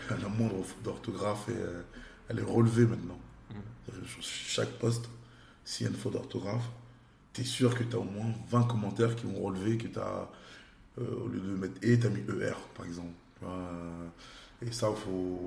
la 0.10 0.30
moindre 0.30 0.64
faute 0.64 0.82
d'orthographe, 0.82 1.50
elle 2.30 2.40
est 2.40 2.44
relevée 2.44 2.86
maintenant. 2.86 3.20
Mmh. 3.50 4.06
Sur 4.08 4.24
chaque 4.24 4.72
poste, 4.80 5.10
s'il 5.66 5.86
y 5.86 5.90
a 5.90 5.92
une 5.92 5.98
faute 5.98 6.14
d'orthographe, 6.14 6.70
tu 7.34 7.42
es 7.42 7.44
sûr 7.44 7.78
que 7.78 7.84
tu 7.84 7.96
as 7.96 8.00
au 8.00 8.04
moins 8.04 8.34
20 8.50 8.64
commentaires 8.64 9.16
qui 9.16 9.26
vont 9.26 9.42
relever 9.42 9.78
que 9.78 9.88
tu 9.88 10.00
as, 10.00 10.30
euh, 11.00 11.24
au 11.24 11.28
lieu 11.28 11.42
de 11.42 11.56
mettre 11.56 11.76
E, 11.84 11.98
tu 11.98 12.08
as 12.08 12.10
mis 12.10 12.22
ER, 12.22 12.54
par 12.76 12.86
exemple. 12.86 13.12
Et 14.62 14.72
ça, 14.72 14.90
il 14.90 14.96
faut, 14.96 15.42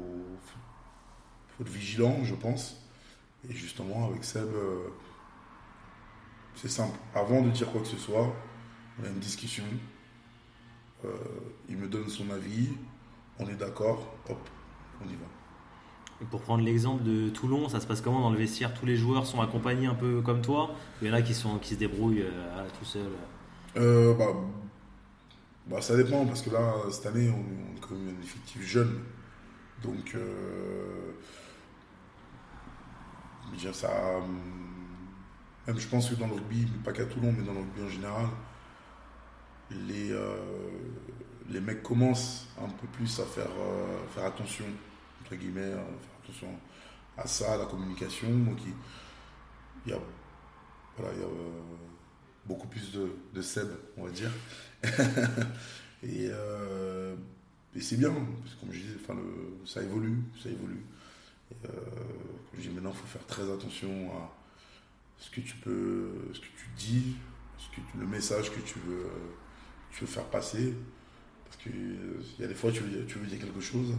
faut, 1.48 1.62
être 1.62 1.70
vigilant, 1.70 2.24
je 2.24 2.34
pense. 2.34 2.76
Et 3.48 3.54
justement, 3.54 4.08
avec 4.08 4.24
Seb, 4.24 4.48
euh, 4.54 4.88
c'est 6.56 6.70
simple. 6.70 6.98
Avant 7.14 7.40
de 7.40 7.50
dire 7.50 7.70
quoi 7.70 7.80
que 7.80 7.86
ce 7.86 7.96
soit, 7.96 8.34
on 8.98 9.04
a 9.04 9.08
une 9.08 9.18
discussion. 9.18 9.64
Euh, 11.04 11.08
il 11.68 11.76
me 11.76 11.88
donne 11.88 12.08
son 12.08 12.30
avis. 12.30 12.70
On 13.38 13.48
est 13.48 13.56
d'accord. 13.56 14.14
Hop, 14.28 14.48
on 15.04 15.08
y 15.08 15.14
va 15.14 15.26
pour 16.30 16.40
prendre 16.40 16.64
l'exemple 16.64 17.02
de 17.02 17.28
Toulon, 17.28 17.68
ça 17.68 17.80
se 17.80 17.86
passe 17.86 18.00
comment 18.00 18.20
dans 18.20 18.30
le 18.30 18.38
vestiaire? 18.38 18.72
Tous 18.74 18.86
les 18.86 18.96
joueurs 18.96 19.26
sont 19.26 19.40
accompagnés 19.40 19.86
un 19.86 19.94
peu 19.94 20.20
comme 20.20 20.40
toi? 20.42 20.70
Il 21.02 21.08
y 21.08 21.10
en 21.10 21.14
a 21.14 21.22
qui, 21.22 21.34
sont, 21.34 21.58
qui 21.58 21.74
se 21.74 21.78
débrouillent 21.78 22.22
euh, 22.22 22.66
tout 22.78 22.84
seuls 22.84 23.02
euh, 23.76 24.14
bah, 24.14 24.32
bah, 25.66 25.80
Ça 25.80 25.96
dépend, 25.96 26.24
parce 26.26 26.42
que 26.42 26.50
là, 26.50 26.74
cette 26.90 27.06
année, 27.06 27.30
on, 27.30 27.76
est 27.76 27.80
quand 27.80 27.94
même 27.94 28.14
un 28.16 28.22
effectif 28.22 28.62
jeune. 28.62 29.00
Donc, 29.82 30.14
euh, 30.14 31.12
ça. 33.72 33.90
Même 35.66 35.78
je 35.78 35.88
pense 35.88 36.10
que 36.10 36.14
dans 36.16 36.26
le 36.26 36.34
rugby, 36.34 36.66
pas 36.84 36.92
qu'à 36.92 37.06
Toulon, 37.06 37.34
mais 37.36 37.42
dans 37.42 37.54
le 37.54 37.60
rugby 37.60 37.82
en 37.82 37.88
général, 37.88 38.26
les, 39.70 40.12
euh, 40.12 40.36
les 41.48 41.60
mecs 41.60 41.82
commencent 41.82 42.48
un 42.60 42.68
peu 42.68 42.86
plus 42.88 43.20
à 43.20 43.24
faire, 43.24 43.50
faire 44.14 44.24
attention 44.24 44.66
entre 45.24 45.36
guillemets, 45.36 45.72
hein, 45.72 45.84
faire 46.00 46.18
attention 46.22 46.48
à 47.16 47.26
ça, 47.26 47.54
à 47.54 47.58
la 47.58 47.64
communication. 47.66 48.28
Il, 49.86 49.90
y 49.90 49.94
a, 49.94 49.98
voilà, 50.96 51.14
il 51.14 51.20
y 51.20 51.22
a 51.22 51.26
euh, 51.26 51.62
beaucoup 52.44 52.68
plus 52.68 52.92
de, 52.92 53.10
de 53.32 53.42
Seb, 53.42 53.68
on 53.96 54.04
va 54.04 54.10
dire. 54.10 54.30
et, 56.02 56.28
euh, 56.30 57.16
et 57.74 57.80
c'est 57.80 57.96
bien, 57.96 58.10
parce 58.10 58.54
que 58.54 58.60
comme 58.60 58.72
je 58.72 58.80
disais, 58.80 58.96
enfin, 59.02 59.14
le, 59.14 59.66
ça 59.66 59.82
évolue, 59.82 60.22
ça 60.42 60.50
évolue. 60.50 60.84
Euh, 61.64 61.68
comme 62.50 62.60
je 62.60 62.68
dis, 62.68 62.74
maintenant, 62.74 62.92
il 62.92 62.98
faut 62.98 63.06
faire 63.06 63.26
très 63.26 63.50
attention 63.50 64.10
à 64.12 64.30
ce 65.18 65.30
que 65.30 65.40
tu 65.40 65.56
peux, 65.56 66.10
ce 66.34 66.40
que 66.40 66.44
tu 66.44 66.68
dis, 66.76 67.16
ce 67.58 67.68
que 67.76 67.98
le 67.98 68.06
message 68.06 68.50
que 68.50 68.60
tu 68.60 68.78
veux, 68.80 69.06
tu 69.94 70.00
veux 70.00 70.10
faire 70.10 70.24
passer. 70.24 70.74
Parce 71.44 71.56
qu'il 71.56 71.96
y 72.38 72.44
a 72.44 72.46
des 72.46 72.54
fois, 72.54 72.70
tu 72.72 72.80
veux, 72.80 73.06
tu 73.06 73.18
veux 73.18 73.26
dire 73.26 73.38
quelque 73.38 73.60
chose, 73.60 73.94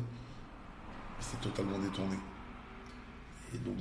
c'est 1.19 1.39
totalement 1.39 1.79
détourné. 1.79 2.17
Et 3.53 3.57
donc, 3.59 3.77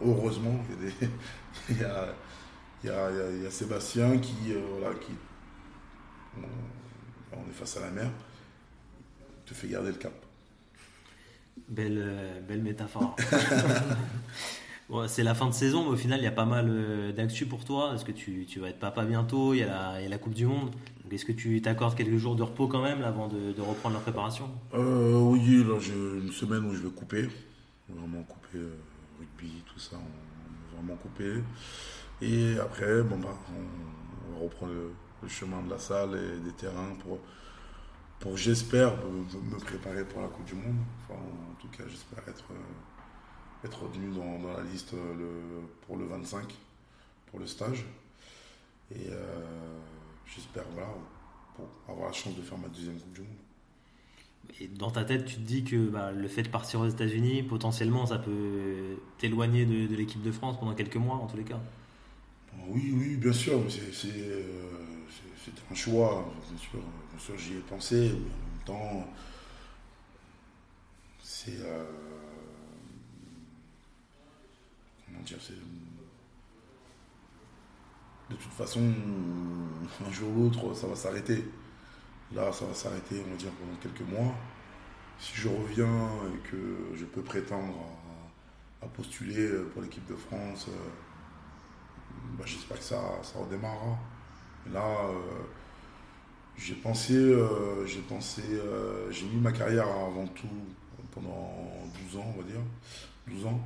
heureusement, 0.00 0.62
il 1.70 1.78
y 1.78 1.84
a, 1.84 2.14
il 2.84 2.90
y 3.42 3.46
a, 3.46 3.50
Sébastien 3.50 4.18
qui, 4.18 4.52
euh, 4.52 4.60
voilà, 4.78 4.94
qui 4.96 5.12
on, 7.32 7.50
est 7.50 7.52
face 7.52 7.78
à 7.78 7.80
la 7.80 7.90
mer, 7.90 8.10
te 9.46 9.54
fait 9.54 9.68
garder 9.68 9.92
le 9.92 9.96
cap. 9.96 10.12
Belle, 11.68 11.98
euh, 11.98 12.40
belle 12.42 12.62
métaphore. 12.62 13.16
c'est 15.08 15.22
la 15.22 15.34
fin 15.34 15.46
de 15.46 15.54
saison, 15.54 15.84
mais 15.84 15.90
au 15.90 15.96
final, 15.96 16.20
il 16.20 16.24
y 16.24 16.28
a 16.28 16.32
pas 16.32 16.44
mal 16.44 16.66
euh, 16.68 17.12
d'actu 17.12 17.46
pour 17.46 17.64
toi. 17.64 17.92
Est-ce 17.94 18.04
que 18.04 18.12
tu, 18.12 18.46
vas 18.60 18.68
être 18.68 18.78
papa 18.78 19.04
bientôt? 19.04 19.52
Il 19.52 19.58
y, 19.58 19.62
a 19.62 20.00
la, 20.08 20.18
Coupe 20.18 20.34
du 20.34 20.46
Monde. 20.46 20.70
Est-ce 21.10 21.24
que 21.24 21.32
tu 21.32 21.60
t'accordes 21.60 21.96
quelques 21.96 22.18
jours 22.18 22.36
de 22.36 22.42
repos 22.42 22.68
quand 22.68 22.82
même 22.82 23.02
avant 23.02 23.28
de, 23.28 23.60
reprendre 23.60 23.96
la 23.96 24.00
préparation? 24.00 24.48
Euh, 24.74 25.18
Oui, 25.18 25.64
là 25.64 25.78
j'ai 25.80 25.92
une 25.92 26.32
semaine 26.32 26.64
où 26.64 26.74
je 26.74 26.82
vais 26.82 26.90
couper. 26.90 27.28
Vraiment 27.88 28.22
couper 28.24 28.58
euh, 28.58 28.76
rugby, 29.18 29.62
tout 29.72 29.78
ça, 29.78 29.96
on 29.96 30.76
vraiment 30.76 30.96
couper. 30.96 31.42
Et 32.20 32.58
après, 32.58 33.02
bon, 33.02 33.18
bah, 33.18 33.36
on, 33.50 34.34
va 34.34 34.44
reprendre 34.44 34.72
le, 34.72 35.28
chemin 35.28 35.62
de 35.62 35.70
la 35.70 35.78
salle 35.78 36.10
et 36.14 36.44
des 36.44 36.52
terrains 36.52 36.94
pour, 37.02 37.18
pour 38.20 38.36
j'espère, 38.36 38.92
me, 38.96 39.58
préparer 39.58 40.04
pour 40.04 40.22
la 40.22 40.28
Coupe 40.28 40.44
du 40.44 40.54
Monde. 40.54 40.76
Enfin, 41.02 41.20
en 41.20 41.60
tout 41.60 41.68
cas, 41.68 41.84
j'espère 41.88 42.22
être 42.28 42.44
être 43.66 43.82
retenu 43.82 44.10
dans, 44.14 44.38
la 44.56 44.62
liste 44.62 44.94
euh, 44.94 45.14
le, 45.14 45.66
pour 45.86 45.96
le 45.96 46.06
25, 46.06 46.42
pour 47.30 47.40
le 47.40 47.46
stage. 47.46 47.84
Et 48.94 49.10
euh, 49.10 49.78
j'espère 50.26 50.64
voilà, 50.72 50.88
pour 51.54 51.68
avoir 51.88 52.08
la 52.08 52.12
chance 52.12 52.36
de 52.36 52.42
faire 52.42 52.58
ma 52.58 52.68
deuxième 52.68 52.98
Coupe 52.98 53.12
du 53.12 53.20
Monde. 53.20 53.30
Et 54.60 54.68
dans 54.68 54.92
ta 54.92 55.04
tête, 55.04 55.24
tu 55.26 55.36
te 55.36 55.40
dis 55.40 55.64
que 55.64 55.88
bah, 55.88 56.12
le 56.12 56.28
fait 56.28 56.44
de 56.44 56.48
partir 56.48 56.80
aux 56.80 56.88
États-Unis, 56.88 57.42
potentiellement, 57.42 58.06
ça 58.06 58.18
peut 58.18 58.96
t'éloigner 59.18 59.66
de, 59.66 59.94
l'équipe 59.94 60.22
de 60.22 60.30
France 60.30 60.56
pendant 60.58 60.74
quelques 60.74 60.96
mois, 60.96 61.16
en 61.16 61.26
tous 61.26 61.36
les 61.36 61.44
cas? 61.44 61.60
Oui, 62.68 62.94
oui, 62.96 63.16
bien 63.16 63.32
sûr. 63.32 63.60
C'est 63.68 64.08
euh, 64.14 64.42
un 65.70 65.74
choix. 65.74 66.32
Bien 66.48 67.18
sûr, 67.18 67.36
j'y 67.36 67.54
ai 67.54 67.60
pensé, 67.60 68.12
mais 68.12 68.74
en 68.74 68.84
même 68.94 69.02
temps, 69.02 69.08
c'est. 75.40 75.54
De 78.30 78.34
toute 78.34 78.52
façon, 78.52 78.82
un 80.06 80.12
jour 80.12 80.30
ou 80.36 80.44
l'autre, 80.44 80.74
ça 80.74 80.86
va 80.86 80.96
s'arrêter. 80.96 81.44
Là, 82.34 82.52
ça 82.52 82.66
va 82.66 82.74
s'arrêter, 82.74 83.22
on 83.26 83.30
va 83.30 83.36
dire, 83.36 83.52
pendant 83.52 83.76
quelques 83.76 84.08
mois. 84.10 84.34
Si 85.18 85.32
je 85.36 85.48
reviens 85.48 86.10
et 86.34 86.48
que 86.50 86.92
je 86.94 87.04
peux 87.04 87.22
prétendre 87.22 87.74
à, 88.82 88.86
postuler 88.88 89.48
pour 89.72 89.82
l'équipe 89.82 90.06
de 90.06 90.16
France, 90.16 90.66
euh, 90.68 90.88
bah, 92.38 92.44
j'espère 92.46 92.78
que 92.78 92.84
ça, 92.84 93.00
ça 93.22 93.38
redémarrera. 93.38 93.98
là, 94.72 95.08
euh, 95.10 95.42
J'ai 96.56 96.74
pensé, 96.74 97.14
euh, 97.14 97.86
j'ai 97.86 98.00
pensé, 98.00 98.42
euh, 98.52 99.10
j'ai 99.10 99.26
mis 99.26 99.40
ma 99.40 99.52
carrière 99.52 99.86
avant 99.88 100.26
tout 100.28 100.48
pendant 101.12 101.68
12 102.10 102.20
ans, 102.20 102.34
on 102.34 102.40
va 102.40 102.46
dire, 102.46 102.60
12 103.28 103.46
ans. 103.46 103.60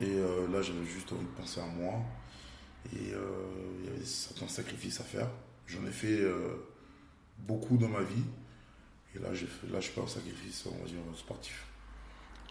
Et 0.00 0.10
euh, 0.10 0.48
là, 0.48 0.60
j'avais 0.62 0.84
juste 0.84 1.12
envie 1.12 1.24
de 1.24 1.40
penser 1.40 1.60
à 1.60 1.66
moi. 1.66 1.94
Et 2.92 2.98
il 2.98 3.86
y 3.86 3.88
avait 3.88 4.04
certains 4.04 4.48
sacrifices 4.48 5.00
à 5.00 5.04
faire. 5.04 5.28
J'en 5.66 5.86
ai 5.86 5.90
fait 5.90 6.20
beaucoup 7.38 7.78
dans 7.78 7.88
ma 7.88 8.02
vie. 8.02 8.24
Et 9.16 9.18
là, 9.20 9.32
j'ai 9.32 9.46
fait, 9.46 9.66
là, 9.72 9.80
je 9.80 9.88
fais 9.88 10.02
un 10.02 10.06
sacrifice, 10.06 10.66
on 10.66 10.82
va 10.82 10.86
dire, 10.86 10.98
sportif. 11.16 11.64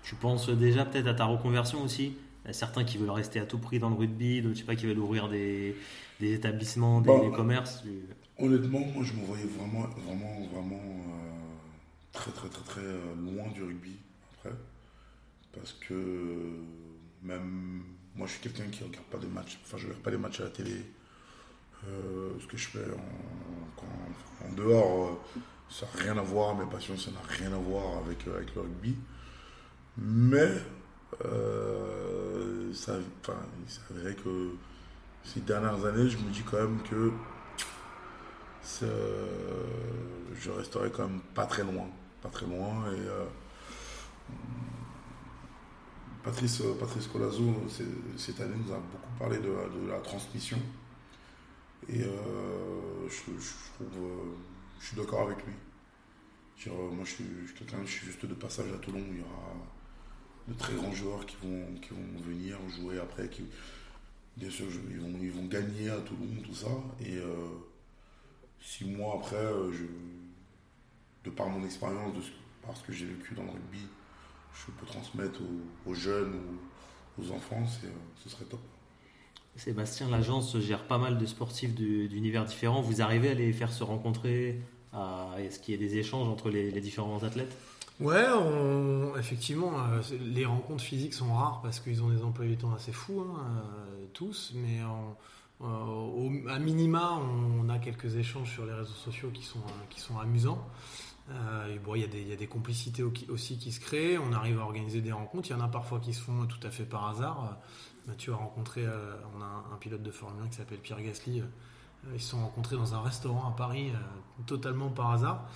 Tu 0.01 0.15
penses 0.15 0.49
déjà 0.49 0.85
peut-être 0.85 1.07
à 1.07 1.13
ta 1.13 1.25
reconversion 1.25 1.83
aussi? 1.83 2.15
Il 2.43 2.47
y 2.47 2.49
a 2.49 2.53
certains 2.53 2.83
qui 2.83 2.97
veulent 2.97 3.09
rester 3.09 3.39
à 3.39 3.45
tout 3.45 3.57
prix 3.57 3.79
dans 3.79 3.89
le 3.89 3.95
rugby, 3.95 4.41
d'autres, 4.41 4.55
je 4.55 4.59
sais 4.59 4.65
pas, 4.65 4.75
qui 4.75 4.85
veulent 4.85 4.99
ouvrir 4.99 5.29
des, 5.29 5.77
des 6.19 6.33
établissements, 6.33 6.99
des, 6.99 7.07
bah, 7.07 7.19
commerces. 7.33 7.83
Honnêtement, 8.37 8.79
moi, 8.79 9.03
je 9.03 9.13
me 9.13 9.25
voyais 9.25 9.45
vraiment, 9.45 9.87
vraiment, 10.05 10.47
vraiment 10.53 10.81
euh, 10.81 11.31
très, 12.11 12.31
très, 12.31 12.49
très, 12.49 12.63
très 12.63 12.81
euh, 12.81 13.15
loin 13.15 13.49
du 13.53 13.63
rugby 13.63 13.95
après. 14.33 14.55
Parce 15.53 15.73
que 15.73 15.93
même 17.23 17.83
moi, 18.15 18.27
je 18.27 18.33
suis 18.33 18.41
quelqu'un 18.41 18.69
qui 18.69 18.83
ne 18.83 18.89
regarde 18.89 19.05
pas 19.05 19.17
des 19.17 19.27
matchs. 19.27 19.59
Enfin, 19.63 19.77
je 19.77 19.83
ne 19.83 19.89
regarde 19.89 20.03
pas 20.03 20.11
les 20.11 20.17
matchs 20.17 20.39
à 20.41 20.43
la 20.43 20.49
télé. 20.49 20.85
Euh, 21.87 22.29
ce 22.39 22.47
que 22.47 22.57
je 22.57 22.67
fais 22.67 22.85
en, 22.93 24.47
en 24.47 24.53
dehors, 24.53 25.19
ça 25.69 25.85
n'a 25.85 26.03
rien 26.03 26.17
à 26.17 26.21
voir. 26.21 26.55
Mes 26.55 26.65
passions, 26.65 26.97
ça 26.97 27.11
n'a 27.11 27.21
rien 27.27 27.51
à 27.51 27.57
voir 27.57 27.97
avec, 27.97 28.27
avec 28.27 28.53
le 28.55 28.61
rugby. 28.61 28.95
Mais 29.97 30.51
euh, 31.25 32.71
ça, 32.73 32.93
vrai 33.89 34.15
que 34.15 34.51
ces 35.23 35.41
dernières 35.41 35.83
années, 35.85 36.09
je 36.09 36.17
me 36.17 36.29
dis 36.31 36.43
quand 36.43 36.57
même 36.57 36.81
que 36.83 37.11
je 40.39 40.49
resterai 40.51 40.91
quand 40.91 41.07
même 41.07 41.21
pas 41.33 41.45
très 41.45 41.63
loin. 41.63 41.87
Pas 42.21 42.29
très 42.29 42.45
loin. 42.45 42.85
Et, 42.91 42.99
euh, 42.99 43.25
Patrice, 46.23 46.63
Patrice 46.79 47.07
Colazo, 47.07 47.53
cette 48.17 48.39
année, 48.39 48.55
nous 48.65 48.73
a 48.73 48.77
beaucoup 48.77 49.19
parlé 49.19 49.37
de, 49.39 49.89
la 49.89 49.99
transmission. 49.99 50.57
Et 51.89 52.01
euh, 52.01 53.09
je, 53.09 53.15
trouve, 53.75 54.09
je 54.79 54.87
suis 54.87 54.95
d'accord 54.95 55.23
avec 55.23 55.37
lui. 55.45 55.53
moi, 56.71 57.03
je 57.03 57.09
suis, 57.09 57.25
quelqu'un, 57.57 57.79
je 57.85 57.91
suis 57.91 58.05
juste 58.05 58.25
de 58.25 58.33
passage 58.33 58.71
à 58.73 58.77
Toulon. 58.77 59.03
Il 59.11 59.17
y 59.17 59.21
aura 59.21 59.53
de 60.47 60.53
très 60.53 60.73
grands 60.75 60.93
joueurs 60.93 61.25
qui 61.25 61.35
vont, 61.43 61.65
venir 62.25 62.57
jouer 62.69 62.99
après. 62.99 63.27
Qui, 63.27 63.43
bien 64.37 64.49
sûr, 64.49 64.67
ils 64.89 64.99
vont, 64.99 65.19
ils 65.21 65.31
vont 65.31 65.45
gagner 65.45 65.89
à 65.89 65.97
Toulon, 65.97 66.41
tout 66.41 66.55
ça. 66.55 66.71
Et 67.01 67.17
euh, 67.17 67.49
six 68.61 68.85
mois 68.85 69.15
après, 69.15 69.35
euh, 69.35 69.71
de 71.25 71.29
par 71.29 71.49
mon 71.49 71.65
expérience, 71.65 72.15
de 72.15 72.21
parce 72.65 72.81
que 72.81 72.93
j'ai 72.93 73.07
vécu 73.07 73.33
dans 73.33 73.43
le 73.43 73.49
rugby, 73.49 73.85
je 74.53 74.71
peux 74.71 74.85
transmettre 74.85 75.39
aux, 75.85 75.93
jeunes 75.93 76.35
ou 76.35 77.21
aux 77.21 77.31
enfants, 77.31 77.63
euh, 77.83 77.87
ce 78.23 78.29
serait 78.29 78.45
top. 78.45 78.59
Sébastien, 79.55 80.09
l'agence 80.09 80.57
gère 80.59 80.87
pas 80.87 80.97
mal 80.97 81.17
de 81.17 81.25
sportifs 81.25 81.75
d'univers 81.75 82.45
différents. 82.45 82.81
Vous 82.81 83.01
arrivez 83.01 83.29
à 83.29 83.33
les 83.35 83.53
faire 83.53 83.71
se 83.71 83.83
rencontrer 83.83 84.59
Est-ce 85.37 85.59
qu'il 85.59 85.75
y 85.75 85.77
a 85.77 85.79
des 85.79 85.97
échanges 85.97 86.27
entre 86.27 86.49
les, 86.49 86.71
les 86.71 86.81
différents 86.81 87.23
athlètes? 87.23 87.55
Ouais, 87.99 88.25
effectivement, 89.19 89.71
euh, 89.79 90.01
les 90.19 90.45
rencontres 90.45 90.83
physiques 90.83 91.13
sont 91.13 91.33
rares 91.33 91.61
parce 91.61 91.79
qu'ils 91.79 92.01
ont 92.01 92.09
des 92.09 92.23
emplois 92.23 92.45
du 92.45 92.57
temps 92.57 92.73
assez 92.73 92.91
fous, 92.91 93.21
hein, 93.21 93.39
euh, 93.39 94.05
tous, 94.13 94.51
mais 94.55 94.81
euh, 95.61 96.49
à 96.49 96.59
minima, 96.59 97.19
on, 97.21 97.69
a 97.69 97.77
quelques 97.77 98.15
échanges 98.15 98.51
sur 98.51 98.65
les 98.65 98.73
réseaux 98.73 98.93
sociaux 98.93 99.29
qui 99.31 99.43
sont, 99.43 99.61
qui 99.89 99.99
sont 99.99 100.17
amusants. 100.17 100.67
Bon, 101.83 101.95
il 101.95 102.01
y, 102.01 102.33
a 102.33 102.35
des 102.35 102.47
complicités 102.47 103.03
aussi 103.03 103.57
qui 103.57 103.71
se 103.71 103.79
créent, 103.79 104.17
on 104.17 104.33
arrive 104.33 104.59
à 104.59 104.63
organiser 104.63 105.01
des 105.01 105.11
rencontres, 105.11 105.49
il 105.49 105.53
y 105.53 105.55
en 105.55 105.61
a 105.61 105.67
parfois 105.67 105.99
qui 105.99 106.13
se 106.13 106.21
font 106.21 106.45
tout 106.45 106.65
à 106.65 106.69
fait 106.69 106.85
par 106.85 107.07
hasard. 107.07 107.57
Mathieu 108.07 108.33
a 108.33 108.35
rencontré, 108.35 108.85
on 109.37 109.41
a 109.41 109.63
un, 109.73 109.77
pilote 109.77 110.03
de 110.03 110.11
Formule 110.11 110.43
1 110.43 110.47
qui 110.49 110.55
s'appelle 110.57 110.79
Pierre 110.79 111.01
Gasly 111.01 111.41
ils 112.13 112.21
se 112.21 112.31
sont 112.31 112.41
rencontrés 112.41 112.75
dans 112.75 112.93
un 112.93 113.01
restaurant 113.01 113.47
à 113.47 113.55
Paris, 113.55 113.89
euh, 113.89 114.43
totalement 114.45 114.89
par 114.89 115.11
hasard. 115.11 115.47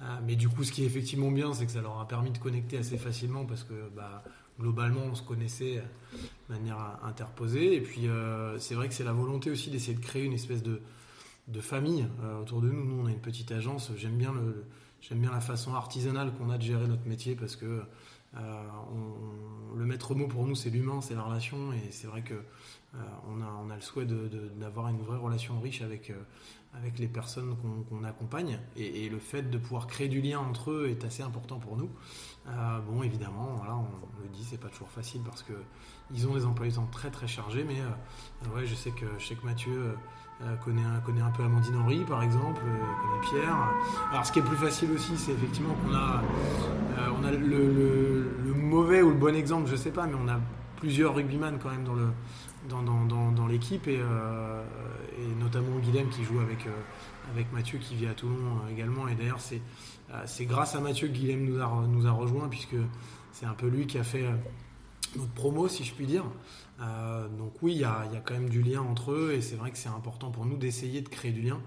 Euh, 0.00 0.18
mais 0.24 0.36
du 0.36 0.48
coup, 0.48 0.64
ce 0.64 0.72
qui 0.72 0.82
est 0.82 0.86
effectivement 0.86 1.30
bien, 1.30 1.54
c'est 1.54 1.66
que 1.66 1.72
ça 1.72 1.80
leur 1.80 1.98
a 1.98 2.06
permis 2.06 2.30
de 2.30 2.38
connecter 2.38 2.78
assez 2.78 2.98
facilement 2.98 3.44
parce 3.44 3.64
que 3.64 3.88
bah, 3.94 4.22
globalement, 4.60 5.02
on 5.10 5.14
se 5.14 5.22
connaissait 5.22 5.78
euh, 5.78 6.18
de 6.48 6.54
manière 6.54 6.98
interposée. 7.02 7.74
Et 7.74 7.80
puis, 7.80 8.08
c'est 8.58 8.74
vrai 8.74 8.88
que 8.88 8.94
c'est 8.94 9.04
la 9.04 9.12
volonté 9.12 9.50
aussi 9.50 9.70
d'essayer 9.70 9.94
de 9.94 10.04
créer 10.04 10.24
une 10.24 10.34
espèce 10.34 10.62
de, 10.62 10.80
de 11.48 11.60
famille 11.60 12.06
autour 12.40 12.60
de 12.60 12.68
nous. 12.68 12.84
Nous, 12.84 13.02
on 13.02 13.06
a 13.06 13.10
une 13.10 13.20
petite 13.20 13.50
agence. 13.50 13.90
J'aime 13.96 14.16
bien, 14.16 14.32
le, 14.32 14.64
j'aime 15.08 15.20
bien 15.20 15.30
la 15.32 15.40
façon 15.40 15.74
artisanale 15.74 16.32
qu'on 16.34 16.50
a 16.50 16.58
de 16.58 16.62
gérer 16.62 16.86
notre 16.88 17.06
métier 17.06 17.34
parce 17.36 17.56
que 17.56 17.82
le 19.76 19.84
maître 19.84 20.14
mot 20.14 20.26
pour 20.26 20.46
nous, 20.46 20.54
c'est 20.54 20.70
l'humain, 20.70 21.00
c'est 21.00 21.14
la 21.14 21.22
relation. 21.22 21.72
Et 21.72 21.90
c'est 21.90 22.06
vrai 22.06 22.22
que 22.22 22.34
euh, 22.34 22.98
on, 23.28 23.70
a, 23.70 23.74
le 23.74 23.80
souhait 23.80 24.06
d'avoir 24.56 24.88
une 24.88 24.98
vraie 24.98 25.18
relation 25.18 25.60
riche 25.60 25.82
avec, 25.82 26.10
euh, 26.10 26.14
avec 26.74 26.98
les 26.98 27.08
personnes 27.08 27.56
qu'on 27.88 28.04
accompagne. 28.04 28.58
Et, 28.76 29.08
le 29.08 29.18
fait 29.18 29.42
de 29.42 29.58
pouvoir 29.58 29.86
créer 29.86 30.08
du 30.08 30.20
lien 30.20 30.38
entre 30.38 30.70
eux 30.70 30.88
est 30.88 31.04
assez 31.04 31.22
important 31.22 31.58
pour 31.58 31.76
nous. 31.76 31.90
Euh, 32.48 32.80
bon, 32.80 33.02
évidemment, 33.02 33.54
voilà, 33.58 33.76
on, 33.76 34.22
le 34.22 34.28
dit, 34.28 34.44
c'est 34.44 34.60
pas 34.60 34.68
toujours 34.68 34.90
facile 34.90 35.22
parce 35.24 35.42
que 35.42 35.54
ils 36.12 36.26
ont 36.28 36.34
des 36.34 36.44
emplois 36.44 36.66
du 36.66 36.74
temps 36.74 36.88
très 36.90 37.10
très 37.10 37.26
chargés. 37.26 37.64
Mais 37.64 37.80
ouais, 38.54 38.66
je 38.66 38.74
sais 38.74 38.90
que, 38.90 39.06
je 39.18 39.26
sais 39.26 39.34
que 39.34 39.44
Mathieu 39.44 39.96
connaît, 40.64 40.82
un, 40.82 41.00
connaît 41.00 41.20
un 41.20 41.30
peu 41.30 41.42
Amandine 41.42 41.76
Henry, 41.76 42.04
par 42.04 42.22
exemple, 42.22 42.60
connaît 42.60 43.40
Pierre. 43.40 43.56
Alors, 44.10 44.26
ce 44.26 44.32
qui 44.32 44.40
est 44.40 44.42
plus 44.42 44.56
facile 44.56 44.90
aussi, 44.92 45.16
c'est 45.16 45.32
effectivement 45.32 45.74
qu'on 45.74 45.94
a, 45.94 46.22
on 47.18 47.24
a 47.24 47.30
le, 47.30 48.54
mauvais 48.54 49.02
ou 49.02 49.10
le 49.10 49.16
bon 49.16 49.34
exemple, 49.34 49.70
je 49.70 49.76
sais 49.76 49.90
pas, 49.90 50.06
mais 50.06 50.14
on 50.14 50.28
a 50.28 50.40
plusieurs 50.76 51.14
rugbyman 51.14 51.58
quand 51.62 51.70
même 51.70 51.84
dans 51.84 53.46
l'équipe 53.46 53.86
et, 53.88 53.98
euh, 54.00 54.64
et, 55.18 55.42
notamment 55.42 55.78
Guilhem 55.78 56.08
qui 56.08 56.24
joue 56.24 56.40
avec, 56.40 56.66
euh, 56.66 57.42
Mathieu 57.52 57.78
qui 57.78 57.94
vit 57.94 58.06
à 58.06 58.14
Toulon 58.14 58.34
euh, 58.34 58.72
également. 58.72 59.08
Et 59.08 59.14
d'ailleurs, 59.14 59.40
c'est, 59.40 59.60
c'est 60.26 60.44
grâce 60.44 60.74
à 60.74 60.80
Mathieu 60.80 61.08
que 61.08 61.12
Guilhem 61.12 61.44
nous 61.44 61.60
a, 61.60 61.84
nous 61.88 62.06
a 62.06 62.10
rejoint 62.10 62.48
puisque 62.48 62.76
c'est 63.32 63.46
un 63.46 63.54
peu 63.54 63.68
lui 63.68 63.86
qui 63.86 63.98
a 63.98 64.04
fait 64.04 64.24
notre 65.16 65.32
promo, 65.32 65.68
si 65.68 65.84
je 65.84 65.94
puis 65.94 66.06
dire. 66.06 66.24
Donc 66.78 67.62
oui, 67.62 67.72
il 67.72 67.80
y 67.80 67.84
a, 67.84 68.06
y 68.12 68.16
a, 68.16 68.20
quand 68.20 68.34
même 68.34 68.48
du 68.48 68.62
lien 68.62 68.82
entre 68.82 69.12
eux 69.12 69.32
et 69.32 69.40
c'est 69.40 69.56
vrai 69.56 69.70
que 69.70 69.78
c'est 69.78 69.88
important 69.88 70.30
pour 70.30 70.44
nous 70.46 70.56
d'essayer 70.56 71.00
de 71.00 71.08
créer 71.08 71.32
du 71.32 71.42
lien. 71.42 71.60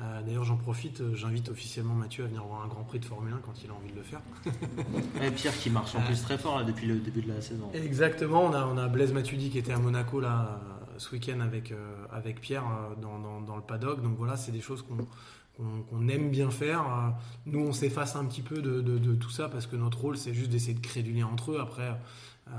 Euh, 0.00 0.22
d'ailleurs, 0.22 0.42
j'en 0.42 0.56
profite, 0.56 1.00
euh, 1.00 1.14
j'invite 1.14 1.48
officiellement 1.48 1.94
Mathieu 1.94 2.24
à 2.24 2.26
venir 2.26 2.44
voir 2.44 2.62
un 2.62 2.66
Grand 2.66 2.82
Prix 2.82 2.98
de 2.98 3.04
Formule 3.04 3.32
1 3.32 3.38
quand 3.38 3.62
il 3.62 3.70
a 3.70 3.74
envie 3.74 3.92
de 3.92 3.96
le 3.96 4.02
faire. 4.02 4.20
Et 5.22 5.30
Pierre 5.30 5.56
qui 5.56 5.70
marche 5.70 5.94
en 5.94 6.00
plus 6.00 6.20
très 6.20 6.36
fort 6.36 6.64
depuis 6.64 6.86
le 6.86 6.96
début 6.96 7.22
de 7.22 7.28
la 7.28 7.40
saison. 7.40 7.70
Exactement, 7.72 8.44
on 8.44 8.52
a, 8.52 8.66
on 8.66 8.76
a 8.76 8.88
Blaise 8.88 9.12
Matuidi 9.12 9.50
qui 9.50 9.58
était 9.58 9.72
à 9.72 9.78
Monaco 9.78 10.18
là, 10.18 10.60
ce 10.98 11.12
week-end 11.12 11.38
avec, 11.38 11.70
euh, 11.70 12.06
avec 12.10 12.40
Pierre 12.40 12.64
dans, 13.00 13.40
dans, 13.40 13.56
le 13.56 13.62
paddock. 13.62 14.02
Donc 14.02 14.16
voilà, 14.16 14.36
c'est 14.36 14.50
des 14.50 14.60
choses 14.60 14.82
qu'on 14.82 16.08
aime 16.08 16.30
bien 16.30 16.50
faire. 16.50 17.14
Nous, 17.46 17.60
on 17.60 17.72
s'efface 17.72 18.16
un 18.16 18.24
petit 18.24 18.42
peu 18.42 18.60
de, 18.60 18.80
de, 18.80 19.14
tout 19.14 19.30
ça 19.30 19.48
parce 19.48 19.68
que 19.68 19.76
notre 19.76 20.00
rôle, 20.00 20.16
c'est 20.16 20.34
juste 20.34 20.50
d'essayer 20.50 20.74
de 20.74 20.84
créer 20.84 21.04
du 21.04 21.12
lien 21.12 21.28
entre 21.32 21.52
eux. 21.52 21.60
Après, 21.60 21.96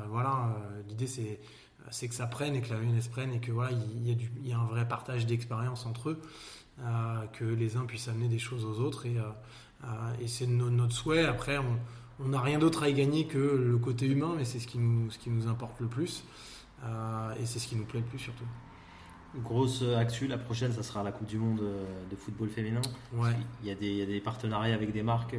voilà, 0.08 0.56
l'idée, 0.88 1.08
c'est 1.08 1.42
c'est 1.92 2.08
que 2.08 2.16
ça 2.16 2.28
prenne 2.28 2.56
et 2.56 2.62
que 2.62 2.74
la 2.74 2.80
jeunesse 2.80 3.08
prenne 3.08 3.34
et 3.34 3.40
que 3.40 3.52
voilà, 3.52 3.72
il 3.72 4.08
y, 4.08 4.12
a 4.12 4.50
y 4.50 4.54
a 4.54 4.58
un 4.58 4.66
vrai 4.66 4.88
partage 4.88 5.26
d'expérience 5.26 5.86
entre 5.86 6.10
eux. 6.10 6.22
Euh, 6.84 7.26
que 7.32 7.46
les 7.46 7.78
uns 7.78 7.86
puissent 7.86 8.10
amener 8.10 8.28
des 8.28 8.40
choses 8.40 8.66
aux 8.66 8.82
autres. 8.82 9.06
Et, 9.06 9.18
euh, 9.18 9.24
euh, 9.86 9.88
et 10.20 10.28
c'est 10.28 10.48
notre 10.48 10.94
souhait. 10.94 11.24
Après, 11.24 11.58
on 12.20 12.28
n'a 12.28 12.42
rien 12.42 12.60
d'autre 12.60 12.84
à 12.84 12.90
y 12.90 12.94
gagner 12.94 13.28
que 13.28 13.38
le 13.38 13.78
côté 13.78 14.08
humain, 14.08 14.34
mais 14.36 14.46
c'est 14.46 14.60
ce, 14.60 14.68
qui 14.68 14.78
nous, 14.78 15.10
ce 15.10 15.18
qui 15.18 15.30
nous 15.30 15.48
importe 15.48 15.80
le 15.80 15.88
plus. 15.88 16.24
et 17.40 17.46
c'est 17.46 17.60
ce 17.60 17.68
qui 17.68 17.76
nous 17.76 17.86
plaît 17.86 18.02
le 18.02 18.06
plus 18.06 18.20
surtout. 18.20 18.46
Grosse 19.44 19.84
actu, 19.98 20.28
la 20.28 20.38
prochaine, 20.38 20.72
ça 20.72 20.82
sera 20.82 21.04
la 21.04 21.12
Coupe 21.12 21.28
du 21.28 21.38
Monde 21.38 21.62
de 22.10 22.16
football 22.16 22.50
féminin. 22.50 22.82
Ouais. 23.14 23.32
Il, 23.62 23.68
y 23.68 23.72
a 23.72 23.76
des, 23.76 23.88
il 23.88 23.98
y 23.98 24.02
a 24.02 24.06
des 24.06 24.22
partenariats 24.22 24.74
avec 24.74 24.92
des 24.94 25.04
marques. 25.04 25.36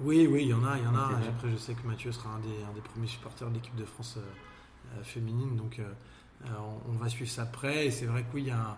Oui, 0.00 0.26
oui, 0.28 0.42
il 0.42 0.48
y 0.48 0.54
en 0.54 0.64
a, 0.64 0.76
il 0.78 0.84
y 0.84 0.86
en 0.86 0.96
a. 0.96 1.16
Après, 1.28 1.50
je 1.50 1.56
sais 1.56 1.74
que 1.74 1.86
Mathieu 1.86 2.10
sera 2.12 2.30
un 2.30 2.40
des, 2.40 2.64
un 2.68 2.74
des 2.74 2.80
premiers 2.80 3.06
supporters 3.06 3.48
de 3.48 3.54
l'équipe 3.54 3.76
de 3.76 3.84
France 3.84 4.18
féminine, 5.02 5.56
donc 5.56 5.80
on, 6.88 6.92
va 6.92 7.08
suivre 7.08 7.30
ça 7.30 7.46
près. 7.46 7.86
Et 7.86 7.90
c'est 7.90 8.06
vrai 8.06 8.22
que 8.22 8.34
oui, 8.34 8.42
il 8.42 8.48
y 8.48 8.50
a 8.50 8.76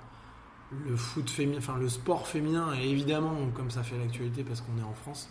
le 0.73 0.97
foot 0.97 1.31
féminin, 1.31 1.59
enfin 1.59 1.79
sport 1.89 2.27
féminin, 2.27 2.75
et 2.75 2.89
évidemment, 2.89 3.35
comme 3.55 3.71
ça 3.71 3.83
fait 3.83 3.99
l'actualité 3.99 4.43
parce 4.43 4.61
qu'on 4.61 4.79
est 4.79 4.85
en 4.85 4.95
France, 4.95 5.31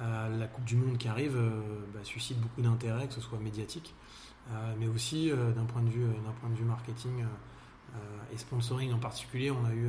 euh, 0.00 0.38
la 0.38 0.46
Coupe 0.46 0.64
du 0.64 0.76
Monde 0.76 0.98
qui 0.98 1.08
arrive 1.08 1.36
euh, 1.36 1.60
bah, 1.94 2.00
suscite 2.02 2.38
beaucoup 2.38 2.60
d'intérêt, 2.60 3.06
que 3.06 3.14
ce 3.14 3.20
soit 3.20 3.38
médiatique, 3.38 3.94
euh, 4.50 4.74
mais 4.78 4.88
aussi 4.88 5.30
d'un 5.30 5.64
point 5.64 5.82
de 5.82 5.88
vue 5.88 6.64
marketing 6.64 7.24
et 8.32 8.36
sponsoring 8.36 8.92
en 8.92 8.98
particulier. 8.98 9.50
On 9.50 9.64
a 9.64 9.72
eu 9.72 9.88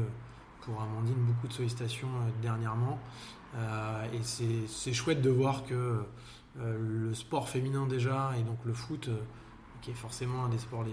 pour 0.62 0.82
Amandine 0.82 1.18
beaucoup 1.26 1.48
de 1.48 1.54
sollicitations 1.54 2.08
dernièrement, 2.42 3.00
et 4.13 4.22
c'est 4.24 4.94
chouette 4.94 5.22
de 5.22 5.30
voir 5.30 5.66
que 5.66 6.04
le 6.56 7.13
sport 7.13 7.50
féminin 7.50 7.86
déjà 7.86 8.32
et 8.40 8.44
donc 8.44 8.58
le 8.66 8.74
foot 8.74 9.10
qui 9.88 9.91
est 9.91 10.02
forcément 10.02 10.43
un 10.43 10.50
des 10.50 10.58
sports 10.58 10.84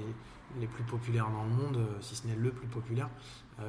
les, 0.61 0.67
plus 0.69 0.85
populaires 0.85 1.29
dans 1.31 1.43
le 1.43 1.51
monde, 1.51 1.85
si 2.01 2.15
ce 2.15 2.29
n'est 2.29 2.37
le 2.37 2.53
plus 2.53 2.69
populaire, 2.69 3.09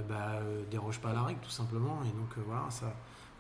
bah, 0.08 0.40
déroge 0.70 1.00
pas 1.00 1.10
à 1.10 1.14
la 1.14 1.24
règle 1.24 1.40
tout 1.42 1.50
simplement. 1.50 2.00
Et 2.04 2.16
donc 2.16 2.46
voilà, 2.46 2.70
ça, 2.70 2.94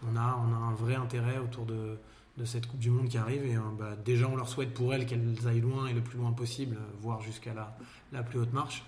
on, 0.03 0.15
a, 0.15 0.21
un 0.21 0.73
vrai 0.73 0.95
intérêt 0.95 1.37
autour 1.37 1.67
de, 1.67 1.99
cette 2.43 2.65
Coupe 2.65 2.79
du 2.79 2.89
Monde 2.89 3.07
qui 3.07 3.19
arrive. 3.19 3.45
Et 3.45 3.55
bah, 3.77 3.95
déjà, 4.03 4.27
on 4.27 4.35
leur 4.35 4.49
souhaite 4.49 4.73
pour 4.73 4.95
elles 4.95 5.05
qu'elles 5.05 5.47
aillent 5.47 5.61
loin 5.61 5.85
et 5.85 5.93
le 5.93 6.01
plus 6.01 6.17
loin 6.17 6.31
possible, 6.31 6.75
voire 7.01 7.21
jusqu'à 7.21 7.53
la, 7.53 7.77
la, 8.11 8.23
plus 8.23 8.39
haute 8.39 8.53
marche. 8.53 8.83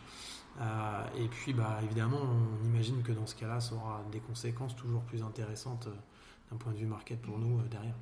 et 1.20 1.28
puis, 1.28 1.54
bah, 1.54 1.78
évidemment, 1.84 2.22
on 2.24 2.66
imagine 2.66 3.04
que 3.04 3.12
dans 3.12 3.28
ce 3.28 3.36
cas-là, 3.36 3.60
ça 3.60 3.76
aura 3.76 4.02
des 4.12 4.22
conséquences 4.22 4.76
toujours 4.76 5.02
plus 5.02 5.22
intéressantes 5.22 5.88
d'un 6.50 6.58
point 6.58 6.72
de 6.72 6.80
vue 6.80 6.88
market 6.88 7.22
pour 7.22 7.38
nous 7.38 7.62
derrière. 7.70 7.96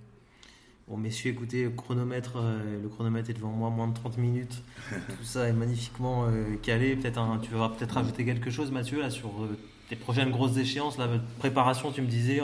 Bon, 0.87 0.97
messieurs, 0.97 1.31
écoutez, 1.31 1.63
le 1.63 1.71
chronomètre, 1.71 2.33
euh, 2.37 2.83
le 2.83 2.87
chronomètre 2.89 3.31
est 3.31 3.33
devant 3.33 3.49
moi, 3.49 3.71
moins 3.71 3.87
de 3.87 3.95
30 3.95 4.19
minutes. 4.19 4.61
Tout 4.91 5.23
ça 5.23 5.47
est 5.47 5.53
magnifiquement 5.53 6.27
euh, 6.27 6.57
calé. 6.61 6.95
Peut-être 6.95 7.39
tu 7.41 7.51
vas 7.55 7.69
peut-être 7.69 7.93
rajouter 7.93 8.23
quelque 8.23 8.51
chose, 8.51 8.69
Mathieu, 8.69 9.01
là, 9.01 9.09
sur 9.09 9.29
euh, 9.29 9.57
tes 9.89 9.95
prochaines 9.95 10.29
grosses 10.29 10.57
échéances. 10.57 10.99
La 10.99 11.07
préparation, 11.39 11.91
tu 11.91 12.03
me 12.03 12.07
disais, 12.07 12.39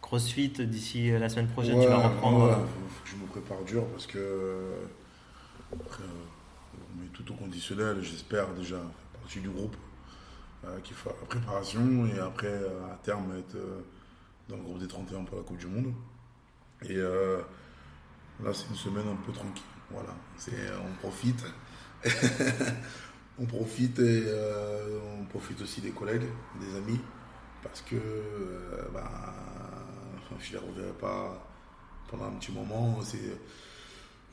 CrossFit, 0.00 0.50
d'ici 0.50 1.10
la 1.10 1.28
semaine 1.28 1.48
prochaine, 1.48 1.80
tu 1.80 1.88
vas 1.88 2.08
reprendre. 2.08 2.64
je 3.04 3.16
me 3.16 3.26
prépare 3.26 3.64
dur 3.64 3.84
parce 3.86 4.06
que. 4.06 4.56
On 5.72 7.00
met 7.00 7.08
tout 7.12 7.32
au 7.32 7.34
conditionnel, 7.34 7.98
j'espère 8.02 8.48
déjà 8.54 8.76
faire 8.76 9.20
partie 9.20 9.40
du 9.40 9.48
groupe 9.48 9.76
qui 10.82 10.94
fera 10.94 11.14
la 11.20 11.26
préparation 11.26 12.06
et 12.06 12.18
après, 12.18 12.52
à 12.90 12.98
terme, 13.02 13.32
être 13.38 13.56
dans 14.48 14.56
le 14.56 14.62
groupe 14.62 14.78
des 14.78 14.88
31 14.88 15.24
pour 15.24 15.36
la 15.36 15.42
Coupe 15.42 15.58
du 15.58 15.66
Monde. 15.66 15.92
Et 16.88 16.98
Là, 18.44 18.54
c'est 18.54 18.68
une 18.68 18.76
semaine 18.76 19.06
un 19.06 19.16
peu 19.26 19.32
tranquille. 19.32 19.62
Voilà, 19.90 20.14
c'est, 20.36 20.52
on 20.82 20.94
profite. 21.00 21.44
on 23.38 23.44
profite 23.44 23.98
euh, 23.98 24.98
on 25.18 25.24
profite 25.24 25.60
aussi 25.60 25.80
des 25.80 25.90
collègues, 25.90 26.26
des 26.60 26.76
amis, 26.76 27.00
parce 27.62 27.82
que 27.82 27.96
euh, 27.96 28.88
bah, 28.94 29.34
je 30.38 30.56
ne 30.56 30.60
les 30.60 30.66
reverrai 30.66 30.92
pas 30.92 31.46
pendant 32.08 32.26
un 32.26 32.32
petit 32.32 32.52
moment. 32.52 33.00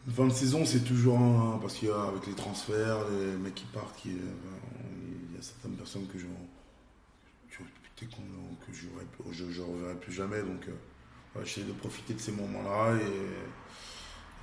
Une 0.08 0.14
fin 0.14 0.26
de 0.26 0.34
saison, 0.34 0.66
c'est 0.66 0.86
toujours 0.86 1.60
parce 1.60 1.76
qu'avec 1.80 2.28
les 2.28 2.34
transferts, 2.34 3.10
les 3.10 3.36
mecs 3.38 3.56
qui 3.56 3.66
partent, 3.66 4.06
euh, 4.06 4.12
il 5.30 5.36
y 5.36 5.40
a 5.40 5.42
certaines 5.42 5.76
personnes 5.76 6.08
que 6.08 6.18
je 6.18 6.28
que 8.00 8.06
je 9.32 9.44
ne 9.44 9.66
reverrai 9.66 9.96
plus 9.96 10.14
jamais. 10.14 10.42
Donc, 10.44 10.68
j'essaie 11.44 11.64
de 11.64 11.72
profiter 11.72 12.14
de 12.14 12.20
ces 12.20 12.32
moments-là 12.32 12.96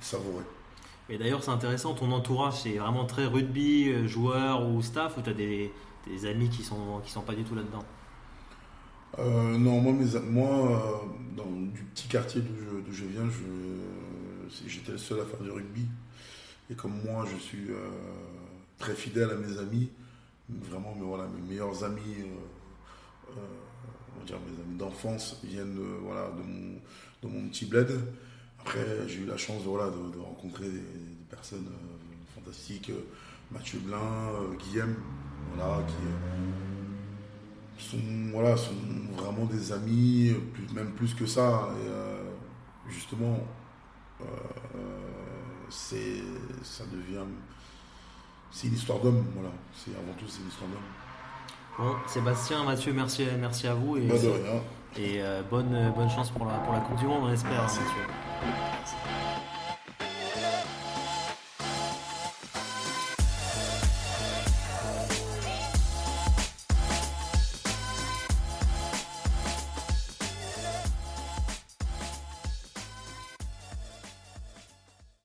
savourer. 0.01 0.43
Et 1.07 1.17
d'ailleurs, 1.17 1.43
c'est 1.43 1.51
intéressant, 1.51 1.93
ton 1.93 2.11
entourage, 2.11 2.61
c'est 2.61 2.77
vraiment 2.77 3.05
très 3.05 3.25
rugby, 3.25 3.89
euh, 3.89 4.07
joueur 4.07 4.67
ou 4.67 4.81
staff, 4.81 5.17
ou 5.17 5.21
tu 5.21 5.29
as 5.29 5.33
des, 5.33 5.71
amis 6.25 6.49
qui 6.49 6.63
sont, 6.63 6.99
qui 7.03 7.11
sont 7.11 7.21
pas 7.21 7.35
du 7.35 7.43
tout 7.43 7.55
là-dedans? 7.55 7.83
Euh, 9.19 9.57
Non, 9.57 9.79
moi, 9.81 9.93
mes, 9.93 10.19
moi 10.19 10.49
euh, 10.49 11.35
dans, 11.37 11.45
du 11.45 11.83
petit 11.83 12.07
quartier 12.07 12.41
d'où 12.41 12.91
je, 12.91 13.05
viens, 13.05 13.29
j'étais 14.65 14.93
le 14.93 14.97
seul 14.97 15.19
à 15.21 15.25
faire 15.25 15.41
du 15.41 15.51
rugby. 15.51 15.85
Et 16.71 16.73
comme 16.73 16.99
moi, 17.03 17.25
je 17.31 17.37
suis 17.37 17.67
très 18.79 18.95
fidèle 18.95 19.29
à 19.29 19.35
mes 19.35 19.59
amis, 19.59 19.89
vraiment, 20.49 20.95
mais 20.97 21.05
voilà, 21.05 21.27
mes 21.27 21.53
meilleurs 21.53 21.83
amis, 21.83 22.25
on 23.29 24.19
va 24.19 24.25
dire 24.25 24.37
mes 24.39 24.63
amis 24.63 24.75
d'enfance, 24.75 25.39
viennent 25.43 25.79
voilà, 26.01 26.31
de, 26.31 26.41
mon, 26.41 26.79
de 27.21 27.27
mon 27.27 27.49
petit 27.49 27.65
bled. 27.65 27.91
Après, 28.65 28.83
j'ai 29.07 29.19
eu 29.19 29.25
la 29.27 29.37
chance 29.37 29.61
voilà, 29.63 29.91
de, 29.91 30.19
rencontrer 30.19 30.67
des, 30.67 30.81
personnes 31.29 31.67
euh, 31.69 32.33
fantastiques, 32.33 32.89
euh, 32.89 33.05
Mathieu 33.51 33.77
Blin, 33.77 33.97
euh, 33.97 34.55
Guillaume, 34.57 34.95
voilà, 35.53 35.83
qui 35.85 35.93
sont, 37.83 37.97
voilà, 38.31 38.57
sont 38.57 38.73
vraiment 39.15 39.45
des 39.45 39.71
amis, 39.71 40.33
même 40.73 40.93
plus 40.93 41.13
que 41.13 41.27
ça. 41.27 41.69
Et 41.77 42.91
justement, 42.91 43.37
c'est, 45.69 46.23
ça 46.63 46.85
devient. 46.91 47.25
C'est 48.49 48.67
une 48.67 48.73
histoire 48.73 48.99
d'homme, 48.99 49.25
voilà. 49.35 49.51
C'est, 49.75 49.91
avant 49.91 50.13
tout, 50.17 50.25
c'est 50.27 50.41
une 50.41 50.47
histoire 50.47 50.71
d'homme. 50.71 50.79
Bon, 51.77 51.95
Sébastien, 52.07 52.63
Mathieu, 52.63 52.93
merci, 52.93 53.27
merci 53.39 53.67
à 53.67 53.75
vous. 53.75 53.97
Et, 53.97 54.07
bah, 54.07 54.17
de 54.17 54.27
rien. 54.27 54.61
et 54.97 55.21
bonne, 55.51 55.93
bonne 55.95 56.09
chance 56.09 56.31
pour 56.31 56.47
la, 56.47 56.53
pour 56.53 56.73
la 56.73 56.79
Coupe 56.79 56.97
du 56.97 57.05
Monde, 57.05 57.25
on 57.25 57.31
espère, 57.31 57.61
Mathieu. 57.61 57.81
Thank 58.41 59.29
you. 59.29 59.34